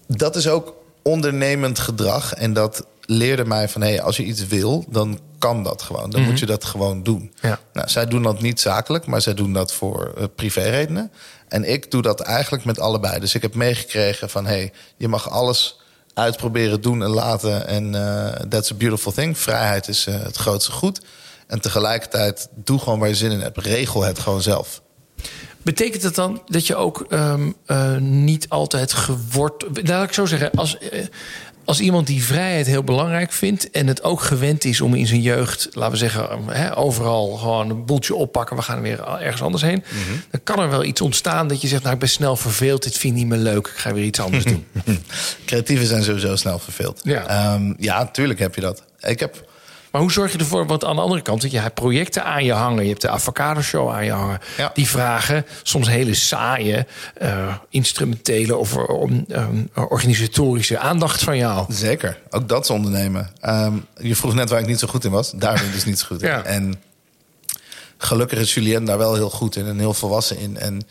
Dat 0.07 0.37
is 0.37 0.49
ook 0.49 0.75
ondernemend 1.03 1.79
gedrag. 1.79 2.35
En 2.35 2.53
dat 2.53 2.87
leerde 3.05 3.45
mij 3.45 3.69
van... 3.69 3.81
Hey, 3.81 4.03
als 4.03 4.17
je 4.17 4.25
iets 4.25 4.47
wil, 4.47 4.85
dan 4.89 5.21
kan 5.39 5.63
dat 5.63 5.83
gewoon. 5.83 6.11
Dan 6.11 6.23
moet 6.23 6.39
je 6.39 6.47
dat 6.47 6.65
gewoon 6.65 7.03
doen. 7.03 7.33
Ja. 7.41 7.59
Nou, 7.73 7.89
zij 7.89 8.07
doen 8.07 8.23
dat 8.23 8.41
niet 8.41 8.61
zakelijk, 8.61 9.07
maar 9.07 9.21
zij 9.23 9.35
doen 9.35 9.53
dat 9.53 9.73
voor 9.73 10.15
uh, 10.19 10.25
privéredenen. 10.35 11.13
En 11.49 11.65
ik 11.65 11.91
doe 11.91 12.03
dat 12.03 12.21
eigenlijk 12.21 12.65
met 12.65 12.81
allebei. 12.81 13.21
Dus 13.21 13.35
ik 13.35 13.43
heb 13.43 13.55
meegekregen 13.55 14.31
van... 14.31 14.47
hey, 14.47 14.73
je 14.97 15.09
mag 15.09 15.31
alles 15.31 15.81
uitproberen, 16.15 16.81
doen 16.81 17.03
en 17.03 17.11
laten. 17.11 17.67
En 17.67 17.95
uh, 17.95 18.27
that's 18.29 18.71
a 18.71 18.75
beautiful 18.75 19.13
thing. 19.13 19.39
Vrijheid 19.39 19.89
is 19.89 20.07
uh, 20.07 20.23
het 20.23 20.37
grootste 20.37 20.73
goed. 20.73 21.01
En 21.47 21.61
tegelijkertijd, 21.61 22.49
doe 22.55 22.79
gewoon 22.79 22.99
waar 22.99 23.09
je 23.09 23.15
zin 23.15 23.31
in 23.31 23.41
hebt. 23.41 23.59
Regel 23.59 24.03
het 24.03 24.19
gewoon 24.19 24.43
zelf. 24.43 24.83
Betekent 25.63 26.03
het 26.03 26.15
dan 26.15 26.43
dat 26.47 26.67
je 26.67 26.77
ook 26.77 27.07
um, 27.11 27.55
uh, 27.67 27.97
niet 27.97 28.49
altijd 28.49 28.93
geword... 28.93 29.65
Laat 29.83 30.05
ik 30.05 30.13
zo 30.13 30.27
zeggen, 30.27 30.51
als, 30.51 30.79
als 31.67 31.81
iemand 31.81 32.07
die 32.07 32.25
vrijheid 32.25 32.67
heel 32.67 32.83
belangrijk 32.83 33.33
vindt... 33.33 33.71
en 33.71 33.87
het 33.87 34.03
ook 34.03 34.21
gewend 34.21 34.65
is 34.65 34.81
om 34.81 34.95
in 34.95 35.07
zijn 35.07 35.21
jeugd, 35.21 35.69
laten 35.73 35.93
we 35.93 35.99
zeggen... 35.99 36.29
Hè, 36.47 36.77
overal 36.77 37.37
gewoon 37.37 37.71
een 37.71 37.85
boeltje 37.85 38.15
oppakken... 38.15 38.57
we 38.57 38.63
gaan 38.63 38.81
weer 38.81 39.05
ergens 39.05 39.43
anders 39.43 39.63
heen... 39.63 39.85
Mm 39.91 40.03
-hmm. 40.07 40.23
dan 40.31 40.41
kan 40.45 40.59
er 40.59 40.71
wel 40.71 40.85
iets 40.85 41.01
ontstaan 41.01 41.49
dat 41.49 41.61
je 41.61 41.69
zegt... 41.69 41.83
nou, 41.83 41.95
ik 41.95 42.01
ben 42.01 42.09
snel 42.09 42.37
verveeld, 42.37 42.83
dit 42.83 42.99
vind 42.99 43.13
ik 43.13 43.19
niet 43.19 43.29
meer 43.29 43.39
leuk... 43.39 43.67
ik 43.67 43.77
ga 43.77 43.93
weer 43.93 44.05
iets 44.05 44.21
anders 44.21 44.45
doen. 44.53 44.67
Creatieven 45.45 45.87
zijn 45.87 46.03
sowieso 46.03 46.37
snel 46.37 46.59
verveeld. 46.59 47.01
Ja, 47.05 47.55
um, 47.55 47.75
ja 47.79 48.07
tuurlijk 48.07 48.39
heb 48.39 48.55
je 48.55 48.61
dat. 48.61 48.83
Ik 49.01 49.21
heb... 49.21 49.55
Maar 49.91 50.01
hoe 50.01 50.13
zorg 50.13 50.33
je 50.33 50.39
ervoor? 50.39 50.67
Want 50.67 50.85
aan 50.85 50.97
de 50.97 51.03
andere 51.03 51.23
kant, 51.23 51.51
je 51.51 51.59
hebt 51.59 51.75
projecten 51.75 52.25
aan 52.25 52.45
je 52.45 52.53
hangen. 52.53 52.83
Je 52.83 52.89
hebt 52.89 53.01
de 53.01 53.09
Avocado 53.09 53.61
Show 53.61 53.91
aan 53.91 54.05
je 54.05 54.11
hangen. 54.11 54.39
Ja. 54.57 54.71
Die 54.75 54.89
vragen 54.89 55.47
soms 55.63 55.89
hele 55.89 56.15
saaie, 56.15 56.87
uh, 57.23 57.55
instrumentele 57.69 58.57
of 58.57 58.77
um, 58.77 59.25
um, 59.29 59.71
organisatorische 59.75 60.79
aandacht 60.79 61.23
van 61.23 61.37
jou. 61.37 61.65
Zeker, 61.69 62.21
ook 62.31 62.49
dat 62.49 62.65
is 62.65 62.71
ondernemen. 62.71 63.31
Um, 63.43 63.87
je 64.01 64.17
vroeg 64.17 64.35
net 64.35 64.51
waar 64.51 64.61
ik 64.61 64.67
niet 64.67 64.79
zo 64.79 64.89
goed 64.89 65.05
in 65.05 65.11
was. 65.11 65.31
Daar 65.31 65.55
ben 65.55 65.65
ik 65.65 65.73
dus 65.73 65.85
niet 65.85 65.99
zo 65.99 66.07
goed 66.07 66.23
in. 66.23 66.29
Ja. 66.29 66.43
En 66.43 66.75
gelukkig 67.99 68.39
is 68.39 68.55
Julien 68.55 68.85
daar 68.85 68.99
wel 68.99 69.15
heel 69.15 69.31
goed 69.31 69.57
in 69.57 69.67
en 69.67 69.79
heel 69.79 69.95
volwassen 69.95 70.39
in. 70.39 70.59
En 70.59 70.83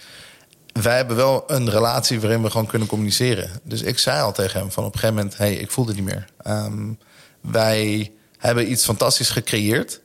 wij 0.81 0.95
hebben 0.95 1.15
wel 1.15 1.43
een 1.47 1.69
relatie 1.69 2.19
waarin 2.19 2.41
we 2.41 2.49
gewoon 2.49 2.65
kunnen 2.65 2.87
communiceren. 2.87 3.49
Dus 3.63 3.81
ik 3.81 3.99
zei 3.99 4.21
al 4.21 4.31
tegen 4.31 4.59
hem 4.59 4.71
van 4.71 4.83
op 4.83 4.93
een 4.93 4.99
gegeven 4.99 5.21
moment... 5.21 5.37
hey, 5.37 5.53
ik 5.55 5.71
voelde 5.71 5.93
niet 5.93 6.03
meer. 6.03 6.25
Um, 6.47 6.99
wij 7.41 8.11
hebben 8.37 8.71
iets 8.71 8.85
fantastisch 8.85 9.29
gecreëerd. 9.29 10.01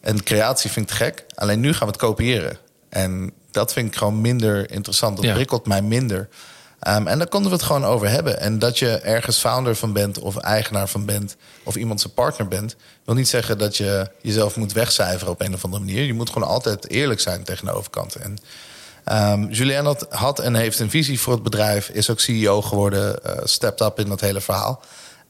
En 0.00 0.22
creatie 0.22 0.70
vind 0.70 0.90
ik 0.90 0.96
gek. 0.96 1.24
Alleen 1.34 1.60
nu 1.60 1.72
gaan 1.72 1.86
we 1.86 1.92
het 1.92 2.02
kopiëren. 2.02 2.58
En 2.88 3.32
dat 3.50 3.72
vind 3.72 3.88
ik 3.88 3.96
gewoon 3.96 4.20
minder 4.20 4.70
interessant. 4.70 5.16
Dat 5.16 5.24
Ja. 5.24 5.34
prikkelt 5.34 5.66
mij 5.66 5.82
minder. 5.82 6.28
Um, 6.88 7.06
en 7.06 7.18
daar 7.18 7.28
konden 7.28 7.50
we 7.50 7.56
het 7.56 7.66
gewoon 7.66 7.84
over 7.84 8.08
hebben. 8.08 8.40
En 8.40 8.58
dat 8.58 8.78
je 8.78 8.88
ergens 8.88 9.38
founder 9.38 9.76
van 9.76 9.92
bent 9.92 10.18
of 10.18 10.36
eigenaar 10.36 10.88
van 10.88 11.04
bent... 11.04 11.36
of 11.62 11.76
iemand 11.76 12.00
zijn 12.00 12.12
partner 12.12 12.48
bent... 12.48 12.76
wil 13.04 13.14
niet 13.14 13.28
zeggen 13.28 13.58
dat 13.58 13.76
je 13.76 14.10
jezelf 14.22 14.56
moet 14.56 14.72
wegcijferen 14.72 15.32
op 15.32 15.40
een 15.40 15.54
of 15.54 15.64
andere 15.64 15.84
manier. 15.84 16.02
Je 16.02 16.14
moet 16.14 16.30
gewoon 16.30 16.48
altijd 16.48 16.90
eerlijk 16.90 17.20
zijn 17.20 17.44
tegen 17.44 17.66
de 17.66 17.72
overkant. 17.72 18.14
En 18.14 18.38
um, 19.32 19.50
Julien 19.50 19.84
had, 19.84 20.06
had 20.10 20.38
en 20.38 20.54
heeft 20.54 20.78
een 20.78 20.90
visie 20.90 21.20
voor 21.20 21.32
het 21.32 21.42
bedrijf... 21.42 21.88
is 21.88 22.10
ook 22.10 22.20
CEO 22.20 22.62
geworden, 22.62 23.18
uh, 23.26 23.32
stepped 23.44 23.80
up 23.86 23.98
in 23.98 24.08
dat 24.08 24.20
hele 24.20 24.40
verhaal... 24.40 24.82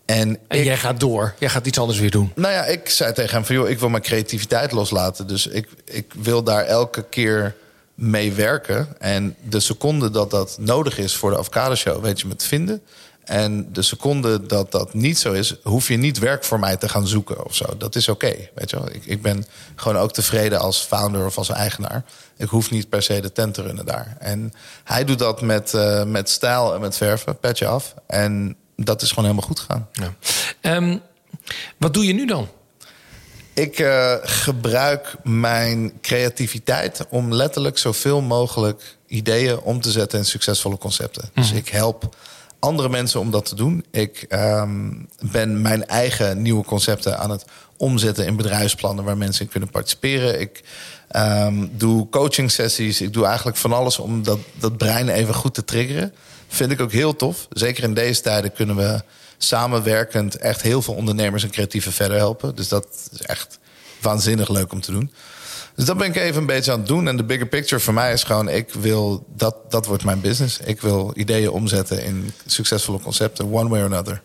En, 0.07 0.39
En 0.49 0.59
ik, 0.59 0.65
jij 0.65 0.77
gaat 0.77 1.01
door. 1.01 1.35
Jij 1.39 1.49
gaat 1.49 1.67
iets 1.67 1.79
anders 1.79 1.99
weer 1.99 2.11
doen. 2.11 2.33
nou 2.35 2.53
ja, 2.53 2.65
ik 2.65 2.89
zei 2.89 3.13
tegen 3.13 3.35
hem 3.35 3.45
van... 3.45 3.55
joh, 3.55 3.69
ik 3.69 3.79
wil 3.79 3.89
mijn 3.89 4.03
creativiteit 4.03 4.73
loslaten. 4.73 5.27
Dus 5.27 5.47
ik, 5.47 5.69
ik 5.85 6.13
wil 6.23 6.43
daar 6.43 6.65
elke 6.65 7.05
keer 7.09 7.55
mee 7.95 8.33
werken. 8.33 8.89
En 8.99 9.37
de 9.49 9.61
seconde 9.61 10.11
dat 10.11 10.31
dat 10.31 10.57
nodig 10.61 10.99
is 10.99 11.15
voor 11.15 11.31
de 11.31 11.39
Avocado 11.39 11.75
Show... 11.75 12.03
weet 12.03 12.21
je 12.21 12.27
me 12.27 12.37
te 12.37 12.47
vinden. 12.47 12.83
En 13.25 13.73
de 13.73 13.83
seconde 13.83 14.47
dat 14.47 14.73
dat 14.73 14.95
niet 14.95 15.19
zo 15.19 15.33
is... 15.33 15.55
hoef 15.63 15.89
je 15.89 15.97
niet 15.97 16.19
werk 16.19 16.45
voor 16.45 16.59
mij 16.59 16.77
te 16.77 16.89
gaan 16.89 17.07
zoeken 17.07 17.45
of 17.45 17.55
zo. 17.55 17.65
Dat 17.79 17.95
is 17.95 18.09
oké, 18.09 18.35
weet 18.55 18.71
je 18.71 18.77
wel. 18.77 18.89
Ik, 18.91 19.07
ik 19.07 19.23
ben 19.23 19.47
gewoon 19.75 20.03
ook 20.03 20.13
tevreden 20.13 20.61
als 20.61 20.81
founder 20.81 21.27
of 21.27 21.39
als 21.39 21.49
eigenaar. 21.49 22.05
Ik 22.37 22.49
hoef 22.49 22.71
niet 22.71 22.89
per 22.89 23.03
se 23.03 23.21
de 23.21 23.33
tent 23.33 23.55
te 23.55 23.63
runnen 23.63 23.87
daar. 23.87 24.17
En 24.19 24.53
hij 24.85 25.05
doet 25.05 25.19
dat 25.19 25.41
met, 25.41 25.73
uh, 25.75 26.05
met 26.05 26.31
stijl 26.31 26.75
en 26.75 26.81
met 26.81 26.97
verven, 26.97 27.39
petje 27.39 27.67
af. 27.67 27.95
En 28.07 28.57
dat 28.77 29.03
is 29.03 29.09
gewoon 29.09 29.25
helemaal 29.25 29.49
goed 29.49 29.59
gegaan. 29.59 29.89
Ja. 29.93 30.77
Um, 30.77 31.01
wat 31.79 31.95
doe 31.95 32.07
je 32.07 32.13
nu 32.13 32.27
dan? 32.27 32.49
Ik 33.55 33.79
uh, 33.79 34.15
gebruik 34.23 35.17
mijn 35.23 35.93
creativiteit 36.01 37.07
om 37.09 37.33
letterlijk 37.33 37.79
zoveel 37.79 38.21
mogelijk 38.21 38.97
ideeën 39.07 39.61
om 39.61 39.81
te 39.81 39.91
zetten 39.91 40.19
in 40.19 40.25
succesvolle 40.25 40.79
concepten. 40.79 41.31
Mm. 41.35 41.43
Dus 41.43 41.53
ik 41.53 41.69
help 41.69 42.17
andere 42.59 42.89
mensen 42.89 43.21
om 43.21 43.31
dat 43.31 43.45
te 43.47 43.55
doen. 43.55 43.85
Ik 43.91 44.27
um, 44.29 45.09
ben 45.21 45.63
mijn 45.63 45.87
eigen 45.87 46.43
nieuwe 46.43 46.65
concepten 46.65 47.19
aan 47.19 47.31
het 47.31 47.45
omzetten 47.77 48.27
in 48.27 48.37
bedrijfsplannen 48.37 49.05
waar 49.05 49.17
mensen 49.17 49.45
in 49.45 49.51
kunnen 49.51 49.71
participeren. 49.71 50.41
Ik 50.41 50.63
um, 51.17 51.71
doe 51.77 52.09
coaching 52.09 52.51
sessies. 52.51 53.01
Ik 53.01 53.13
doe 53.13 53.27
eigenlijk 53.27 53.57
van 53.57 53.73
alles 53.73 53.99
om 53.99 54.23
dat, 54.23 54.39
dat 54.59 54.77
brein 54.77 55.09
even 55.09 55.35
goed 55.35 55.55
te 55.55 55.65
triggeren. 55.65 56.15
Vind 56.55 56.71
ik 56.71 56.81
ook 56.81 56.93
heel 56.93 57.17
tof. 57.17 57.47
Zeker 57.51 57.85
in 57.85 57.95
deze 57.95 58.21
tijden 58.21 58.53
kunnen 58.53 58.77
we 58.77 59.03
samenwerkend 59.39 60.37
echt 60.37 60.63
heel 60.63 60.83
veel 60.83 60.95
ondernemers 60.95 61.43
en 61.43 61.51
creatieven 61.51 61.93
verder 61.93 62.17
helpen. 62.17 62.55
Dus 62.55 62.69
dat 62.69 62.87
is 63.13 63.23
echt 63.23 63.59
waanzinnig 64.01 64.49
leuk 64.49 64.73
om 64.73 64.81
te 64.81 64.93
doen. 64.93 65.13
Dus 65.75 65.85
dat 65.85 65.97
ben 65.97 66.07
ik 66.07 66.17
even 66.17 66.41
een 66.41 66.47
beetje 66.47 66.73
aan 66.73 66.79
het 66.79 66.87
doen. 66.87 67.09
En 67.09 67.17
de 67.17 67.25
bigger 67.25 67.47
picture 67.47 67.81
voor 67.81 67.95
mij 67.95 68.13
is 68.13 68.23
gewoon, 68.23 68.49
ik 68.49 68.73
wil, 68.73 69.27
dat, 69.37 69.57
dat 69.69 69.87
wordt 69.87 70.05
mijn 70.05 70.21
business. 70.21 70.59
Ik 70.59 70.81
wil 70.81 71.13
ideeën 71.15 71.51
omzetten 71.51 72.05
in 72.05 72.33
succesvolle 72.47 73.01
concepten, 73.01 73.53
one 73.53 73.69
way 73.69 73.81
or 73.81 73.87
another. 73.87 74.23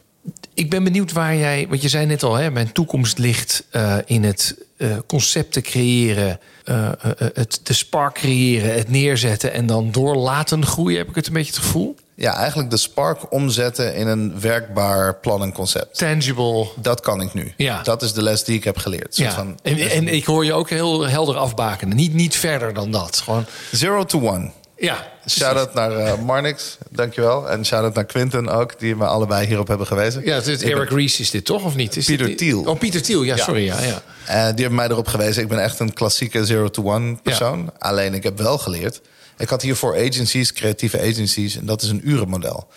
Ik 0.53 0.69
ben 0.69 0.83
benieuwd 0.83 1.11
waar 1.11 1.35
jij, 1.35 1.65
want 1.69 1.81
je 1.81 1.89
zei 1.89 2.05
net 2.05 2.23
al, 2.23 2.35
hè, 2.35 2.51
mijn 2.51 2.71
toekomst 2.71 3.17
ligt 3.17 3.63
uh, 3.71 3.95
in 4.05 4.23
het 4.23 4.55
uh, 4.77 4.97
concepten 5.07 5.61
creëren, 5.61 6.39
uh, 6.65 6.89
het 7.33 7.59
de 7.63 7.73
spark 7.73 8.13
creëren, 8.13 8.73
het 8.73 8.89
neerzetten 8.89 9.53
en 9.53 9.65
dan 9.65 9.91
door 9.91 10.15
laten 10.15 10.65
groeien. 10.65 10.97
Heb 10.97 11.09
ik 11.09 11.15
het 11.15 11.27
een 11.27 11.33
beetje 11.33 11.53
het 11.53 11.61
gevoel? 11.61 11.95
Ja, 12.15 12.33
eigenlijk 12.33 12.69
de 12.69 12.77
spark 12.77 13.31
omzetten 13.31 13.95
in 13.95 14.07
een 14.07 14.39
werkbaar 14.39 15.15
plan 15.15 15.41
en 15.41 15.53
concept. 15.53 15.97
Tangible. 15.97 16.67
Dat 16.75 17.01
kan 17.01 17.21
ik 17.21 17.33
nu. 17.33 17.53
Ja. 17.57 17.81
Dat 17.83 18.01
is 18.01 18.13
de 18.13 18.23
les 18.23 18.43
die 18.43 18.55
ik 18.55 18.63
heb 18.63 18.77
geleerd. 18.77 19.17
Ja. 19.17 19.31
Van, 19.31 19.59
en, 19.63 19.77
en 19.77 20.07
ik 20.07 20.25
hoor 20.25 20.45
je 20.45 20.53
ook 20.53 20.69
heel 20.69 21.07
helder 21.07 21.37
afbakenen. 21.37 21.95
Niet, 21.95 22.13
niet 22.13 22.35
verder 22.35 22.73
dan 22.73 22.91
dat. 22.91 23.17
Gewoon... 23.17 23.45
Zero 23.71 24.05
to 24.05 24.19
one. 24.19 24.51
Ja. 24.79 25.07
Shout-out 25.29 25.73
naar 25.73 25.91
uh, 25.91 26.13
Marnix, 26.25 26.77
dankjewel. 26.89 27.49
En 27.49 27.65
shout-out 27.65 27.93
naar 27.93 28.05
Quinten 28.05 28.49
ook, 28.49 28.79
die 28.79 28.95
me 28.95 29.05
allebei 29.05 29.47
hierop 29.47 29.67
hebben 29.67 29.87
gewezen. 29.87 30.25
Ja, 30.25 30.35
het 30.35 30.47
is 30.47 30.61
Eric 30.61 30.89
Ries 30.89 31.19
is 31.19 31.31
dit 31.31 31.45
toch, 31.45 31.63
of 31.63 31.75
niet? 31.75 31.95
Is 31.95 32.05
Pieter 32.05 32.27
dit... 32.27 32.37
Thiel. 32.37 32.63
Oh, 32.63 32.79
Pieter 32.79 33.01
Thiel, 33.01 33.23
ja, 33.23 33.37
sorry. 33.37 33.65
Ja. 33.65 33.81
Ja, 33.81 33.87
ja. 33.87 34.01
Uh, 34.27 34.55
die 34.55 34.61
hebben 34.61 34.75
mij 34.75 34.87
erop 34.89 35.07
gewezen. 35.07 35.43
Ik 35.43 35.49
ben 35.49 35.63
echt 35.63 35.79
een 35.79 35.93
klassieke 35.93 36.45
zero-to-one 36.45 37.15
persoon. 37.23 37.59
Ja. 37.59 37.71
Alleen, 37.79 38.13
ik 38.13 38.23
heb 38.23 38.37
wel 38.37 38.57
geleerd... 38.57 39.01
Ik 39.37 39.49
had 39.49 39.61
hiervoor 39.61 39.95
agencies, 39.95 40.53
creatieve 40.53 40.99
agencies... 41.01 41.55
en 41.55 41.65
dat 41.65 41.81
is 41.81 41.89
een 41.89 42.09
urenmodel. 42.09 42.67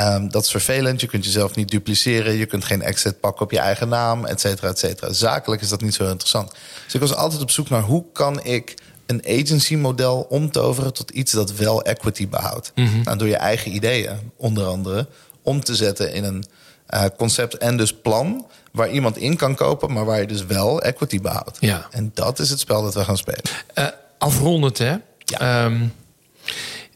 Um, 0.00 0.30
dat 0.30 0.44
is 0.44 0.50
vervelend, 0.50 1.00
je 1.00 1.06
kunt 1.06 1.24
jezelf 1.24 1.54
niet 1.54 1.70
dupliceren... 1.70 2.32
je 2.32 2.46
kunt 2.46 2.64
geen 2.64 2.82
exit 2.82 3.20
pakken 3.20 3.44
op 3.44 3.50
je 3.50 3.58
eigen 3.58 3.88
naam, 3.88 4.24
et 4.24 4.40
cetera, 4.40 4.68
et 4.68 4.78
cetera. 4.78 5.12
Zakelijk 5.12 5.62
is 5.62 5.68
dat 5.68 5.80
niet 5.80 5.94
zo 5.94 6.08
interessant. 6.08 6.52
Dus 6.84 6.94
ik 6.94 7.00
was 7.00 7.14
altijd 7.14 7.42
op 7.42 7.50
zoek 7.50 7.68
naar 7.68 7.82
hoe 7.82 8.04
kan 8.12 8.44
ik 8.44 8.74
een 9.06 9.22
agency-model 9.26 10.26
omtoveren 10.28 10.92
tot 10.92 11.10
iets 11.10 11.32
dat 11.32 11.52
wel 11.52 11.82
equity 11.82 12.28
behoudt. 12.28 12.72
Mm 12.74 12.86
-hmm. 12.86 13.02
nou, 13.02 13.18
door 13.18 13.28
je 13.28 13.36
eigen 13.36 13.74
ideeën, 13.74 14.32
onder 14.36 14.66
andere, 14.66 15.06
om 15.42 15.60
te 15.60 15.74
zetten 15.74 16.12
in 16.12 16.24
een 16.24 16.44
uh, 16.90 17.04
concept 17.16 17.56
en 17.56 17.76
dus 17.76 17.94
plan 17.94 18.46
waar 18.72 18.90
iemand 18.90 19.16
in 19.16 19.36
kan 19.36 19.54
kopen, 19.54 19.92
maar 19.92 20.04
waar 20.04 20.20
je 20.20 20.26
dus 20.26 20.44
wel 20.46 20.82
equity 20.82 21.20
behoudt. 21.20 21.56
Ja. 21.60 21.86
En 21.90 22.10
dat 22.14 22.38
is 22.38 22.50
het 22.50 22.60
spel 22.60 22.82
dat 22.82 22.94
we 22.94 23.04
gaan 23.04 23.16
spelen. 23.16 23.42
Uh, 23.74 23.86
afrondend, 24.18 24.78
hè? 24.78 24.96
Ja. 25.18 25.64
Um, 25.64 25.92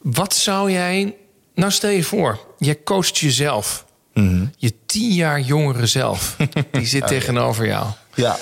wat 0.03 0.35
zou 0.35 0.73
jij. 0.73 1.15
Nou, 1.55 1.73
stel 1.73 1.91
je 1.91 2.05
voor, 2.05 2.41
je 2.59 2.83
coacht 2.83 3.19
jezelf. 3.19 3.85
Mhm. 4.15 4.25
Mm 4.25 4.33
-hmm. 4.33 4.51
Je 4.57 4.73
tien 4.87 5.13
jaar 5.13 5.41
jongere 5.41 5.87
zelf. 5.87 6.37
Die 6.73 6.87
zit 6.87 7.03
okay. 7.03 7.19
tegenover 7.19 7.67
jou. 7.67 7.87
Ja. 8.15 8.37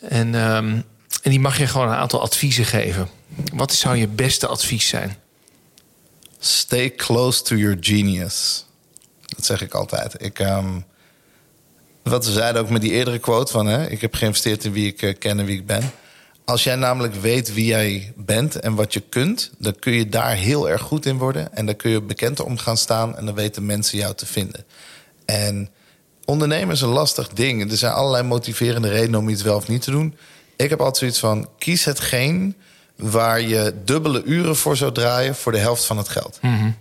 En, 0.00 0.34
um, 0.34 0.84
en 1.22 1.30
die 1.30 1.40
mag 1.40 1.58
je 1.58 1.66
gewoon 1.66 1.88
een 1.88 1.94
aantal 1.94 2.20
adviezen 2.20 2.64
geven. 2.64 3.08
Wat 3.52 3.72
zou 3.72 3.96
je 3.96 4.08
beste 4.08 4.46
advies 4.46 4.88
zijn? 4.88 5.16
Stay 6.38 6.94
close 6.94 7.42
to 7.42 7.56
your 7.56 7.76
genius. 7.80 8.66
Dat 9.26 9.44
zeg 9.44 9.62
ik 9.62 9.74
altijd. 9.74 10.14
Ik, 10.18 10.38
um, 10.38 10.84
wat 12.02 12.26
we 12.26 12.32
zeiden 12.32 12.62
ook 12.62 12.70
met 12.70 12.80
die 12.80 12.92
eerdere 12.92 13.18
quote 13.18 13.52
van... 13.52 13.66
Hè, 13.66 13.88
ik 13.88 14.00
heb 14.00 14.14
geïnvesteerd 14.14 14.64
in 14.64 14.72
wie 14.72 14.86
ik 14.86 15.02
uh, 15.02 15.14
ken 15.18 15.38
en 15.38 15.44
wie 15.44 15.58
ik 15.58 15.66
ben. 15.66 15.90
Als 16.44 16.64
jij 16.64 16.76
namelijk 16.76 17.14
weet 17.14 17.54
wie 17.54 17.64
jij 17.64 18.12
bent 18.16 18.60
en 18.60 18.74
wat 18.74 18.92
je 18.92 19.00
kunt... 19.00 19.50
dan 19.58 19.78
kun 19.78 19.92
je 19.92 20.08
daar 20.08 20.34
heel 20.34 20.68
erg 20.68 20.80
goed 20.80 21.06
in 21.06 21.18
worden. 21.18 21.54
En 21.54 21.66
dan 21.66 21.76
kun 21.76 21.90
je 21.90 22.00
bekend 22.00 22.40
om 22.40 22.58
gaan 22.58 22.76
staan... 22.76 23.16
en 23.16 23.24
dan 23.26 23.34
weten 23.34 23.66
mensen 23.66 23.98
jou 23.98 24.14
te 24.14 24.26
vinden. 24.26 24.64
En 25.24 25.70
ondernemen 26.24 26.74
is 26.74 26.80
een 26.80 26.88
lastig 26.88 27.28
ding. 27.28 27.70
Er 27.70 27.76
zijn 27.76 27.92
allerlei 27.92 28.22
motiverende 28.22 28.88
redenen 28.88 29.20
om 29.20 29.28
iets 29.28 29.42
wel 29.42 29.56
of 29.56 29.68
niet 29.68 29.82
te 29.82 29.90
doen. 29.90 30.16
Ik 30.56 30.70
heb 30.70 30.78
altijd 30.78 30.96
zoiets 30.96 31.18
van... 31.18 31.48
kies 31.58 31.84
hetgeen 31.84 32.56
waar 32.96 33.40
je 33.40 33.74
dubbele 33.84 34.22
uren 34.22 34.56
voor 34.56 34.76
zou 34.76 34.92
draaien... 34.92 35.34
voor 35.34 35.52
de 35.52 35.58
helft 35.58 35.84
van 35.84 35.96
het 35.96 36.08
geld. 36.08 36.38
Mm 36.42 36.58
-hmm. 36.58 36.76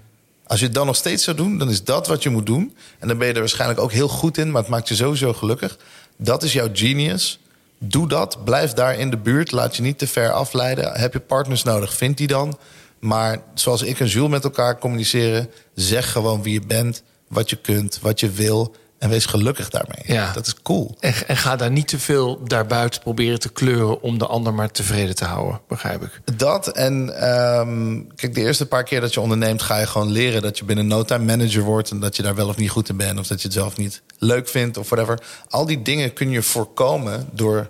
Als 0.47 0.60
je 0.60 0.65
het 0.65 0.75
dan 0.75 0.86
nog 0.86 0.95
steeds 0.95 1.23
zou 1.23 1.38
doen, 1.38 1.57
dan 1.57 1.69
is 1.69 1.84
dat 1.84 2.07
wat 2.07 2.23
je 2.23 2.29
moet 2.29 2.45
doen. 2.45 2.75
En 2.99 3.07
dan 3.07 3.17
ben 3.17 3.27
je 3.27 3.34
er 3.34 3.39
waarschijnlijk 3.39 3.79
ook 3.79 3.91
heel 3.91 4.07
goed 4.07 4.38
in, 4.38 4.51
maar 4.51 4.62
het 4.62 4.71
maakt 4.71 4.88
je 4.88 4.95
sowieso 4.95 5.34
gelukkig. 5.34 5.77
Dat 6.17 6.43
is 6.43 6.53
jouw 6.53 6.69
genius. 6.73 7.39
Doe 7.77 8.07
dat. 8.07 8.43
Blijf 8.43 8.73
daar 8.73 8.99
in 8.99 9.10
de 9.10 9.17
buurt. 9.17 9.51
Laat 9.51 9.75
je 9.75 9.81
niet 9.81 9.97
te 9.97 10.07
ver 10.07 10.31
afleiden. 10.31 10.91
Heb 10.99 11.13
je 11.13 11.19
partners 11.19 11.63
nodig? 11.63 11.93
Vind 11.93 12.17
die 12.17 12.27
dan. 12.27 12.57
Maar 12.99 13.41
zoals 13.53 13.81
ik 13.81 13.99
en 13.99 14.07
Jules 14.07 14.29
met 14.29 14.43
elkaar 14.43 14.77
communiceren, 14.77 15.49
zeg 15.75 16.12
gewoon 16.12 16.43
wie 16.43 16.53
je 16.53 16.65
bent, 16.67 17.03
wat 17.27 17.49
je 17.49 17.55
kunt, 17.55 17.99
wat 18.01 18.19
je 18.19 18.29
wil. 18.29 18.75
En 19.01 19.09
wees 19.09 19.25
gelukkig 19.25 19.69
daarmee. 19.69 20.03
Ja. 20.05 20.33
Dat 20.33 20.47
is 20.47 20.55
cool. 20.61 20.95
En, 20.99 21.13
en 21.27 21.37
ga 21.37 21.55
daar 21.55 21.71
niet 21.71 21.87
te 21.87 21.99
veel 21.99 22.43
daarbuiten 22.43 23.01
proberen 23.01 23.39
te 23.39 23.51
kleuren 23.51 24.01
om 24.01 24.17
de 24.17 24.25
ander 24.25 24.53
maar 24.53 24.71
tevreden 24.71 25.15
te 25.15 25.25
houden, 25.25 25.61
begrijp 25.67 26.01
ik. 26.03 26.37
Dat 26.37 26.67
en 26.67 27.19
ehm, 27.19 28.01
kijk, 28.15 28.33
de 28.33 28.41
eerste 28.41 28.65
paar 28.65 28.83
keer 28.83 29.01
dat 29.01 29.13
je 29.13 29.19
onderneemt, 29.19 29.61
ga 29.61 29.77
je 29.77 29.87
gewoon 29.87 30.11
leren 30.11 30.41
dat 30.41 30.57
je 30.57 30.65
binnen 30.65 30.87
no 30.87 31.03
time 31.03 31.25
manager 31.25 31.61
wordt 31.61 31.91
en 31.91 31.99
dat 31.99 32.15
je 32.15 32.23
daar 32.23 32.35
wel 32.35 32.47
of 32.47 32.57
niet 32.57 32.69
goed 32.69 32.89
in 32.89 32.97
bent, 32.97 33.19
of 33.19 33.27
dat 33.27 33.41
je 33.41 33.47
het 33.47 33.57
zelf 33.57 33.77
niet 33.77 34.01
leuk 34.17 34.47
vindt 34.47 34.77
of 34.77 34.89
whatever. 34.89 35.19
Al 35.49 35.65
die 35.65 35.81
dingen 35.81 36.13
kun 36.13 36.29
je 36.29 36.41
voorkomen 36.41 37.29
door 37.31 37.69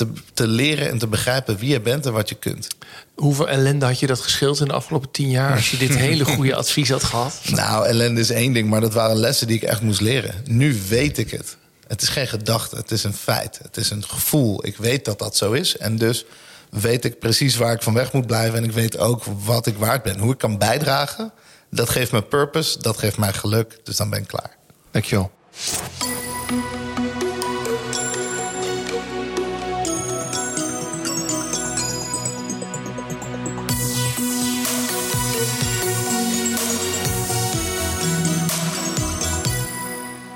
te, 0.00 0.22
te 0.34 0.46
leren 0.46 0.90
en 0.90 0.98
te 0.98 1.06
begrijpen 1.06 1.56
wie 1.56 1.70
je 1.70 1.80
bent 1.80 2.06
en 2.06 2.12
wat 2.12 2.28
je 2.28 2.34
kunt. 2.34 2.68
Hoeveel 3.14 3.48
ellende 3.48 3.86
had 3.86 3.98
je 3.98 4.06
dat 4.06 4.20
geschild 4.20 4.60
in 4.60 4.66
de 4.66 4.72
afgelopen 4.72 5.10
tien 5.10 5.30
jaar 5.30 5.54
als 5.54 5.70
je 5.70 5.76
dit 5.76 5.96
hele 6.06 6.24
goede 6.24 6.54
advies 6.54 6.90
had 6.90 7.04
gehad? 7.04 7.40
Nou, 7.44 7.86
ellende 7.86 8.20
is 8.20 8.30
één 8.30 8.52
ding, 8.52 8.68
maar 8.68 8.80
dat 8.80 8.94
waren 8.94 9.16
lessen 9.16 9.46
die 9.46 9.56
ik 9.56 9.62
echt 9.62 9.80
moest 9.80 10.00
leren. 10.00 10.34
Nu 10.44 10.80
weet 10.88 11.18
ik 11.18 11.30
het. 11.30 11.56
Het 11.86 12.02
is 12.02 12.08
geen 12.08 12.26
gedachte, 12.26 12.76
het 12.76 12.90
is 12.90 13.04
een 13.04 13.14
feit. 13.14 13.58
Het 13.62 13.76
is 13.76 13.90
een 13.90 14.04
gevoel. 14.04 14.66
Ik 14.66 14.76
weet 14.76 15.04
dat 15.04 15.18
dat 15.18 15.36
zo 15.36 15.52
is. 15.52 15.76
En 15.76 15.96
dus 15.96 16.24
weet 16.70 17.04
ik 17.04 17.18
precies 17.18 17.56
waar 17.56 17.72
ik 17.72 17.82
van 17.82 17.94
weg 17.94 18.12
moet 18.12 18.26
blijven. 18.26 18.58
En 18.58 18.64
ik 18.64 18.72
weet 18.72 18.98
ook 18.98 19.24
wat 19.44 19.66
ik 19.66 19.76
waard 19.76 20.02
ben. 20.02 20.18
Hoe 20.18 20.32
ik 20.32 20.38
kan 20.38 20.58
bijdragen, 20.58 21.32
dat 21.70 21.88
geeft 21.88 22.12
me 22.12 22.22
purpose, 22.22 22.80
dat 22.80 22.98
geeft 22.98 23.18
mij 23.18 23.32
geluk. 23.32 23.78
Dus 23.84 23.96
dan 23.96 24.10
ben 24.10 24.20
ik 24.20 24.26
klaar. 24.28 24.56
Dankjewel. 24.90 25.30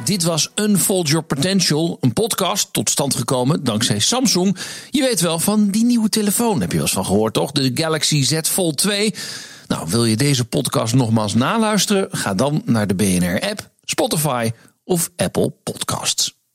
Dit 0.05 0.23
was 0.23 0.51
Unfold 0.55 1.09
Your 1.09 1.25
Potential, 1.25 1.97
een 2.01 2.13
podcast 2.13 2.73
tot 2.73 2.91
stand 2.91 3.15
gekomen 3.15 3.65
dankzij 3.65 3.99
Samsung. 3.99 4.57
Je 4.91 5.03
weet 5.03 5.21
wel 5.21 5.39
van 5.39 5.71
die 5.71 5.85
nieuwe 5.85 6.09
telefoon, 6.09 6.61
heb 6.61 6.71
je 6.71 6.77
wel 6.77 6.87
eens 6.87 6.95
van 6.95 7.05
gehoord 7.07 7.33
toch? 7.35 7.53
De 7.53 7.71
Galaxy 7.75 8.23
Z 8.23 8.41
Fold 8.41 8.77
2. 8.77 9.15
Nou, 9.67 9.89
wil 9.91 10.05
je 10.05 10.17
deze 10.17 10.45
podcast 10.45 10.95
nogmaals 10.95 11.35
naluisteren? 11.35 12.09
Ga 12.11 12.35
dan 12.35 12.63
naar 12.65 12.87
de 12.87 12.95
BNR-app, 12.95 13.71
Spotify 13.83 14.51
of 14.85 15.11
Apple 15.17 15.53
Podcasts. 15.63 16.44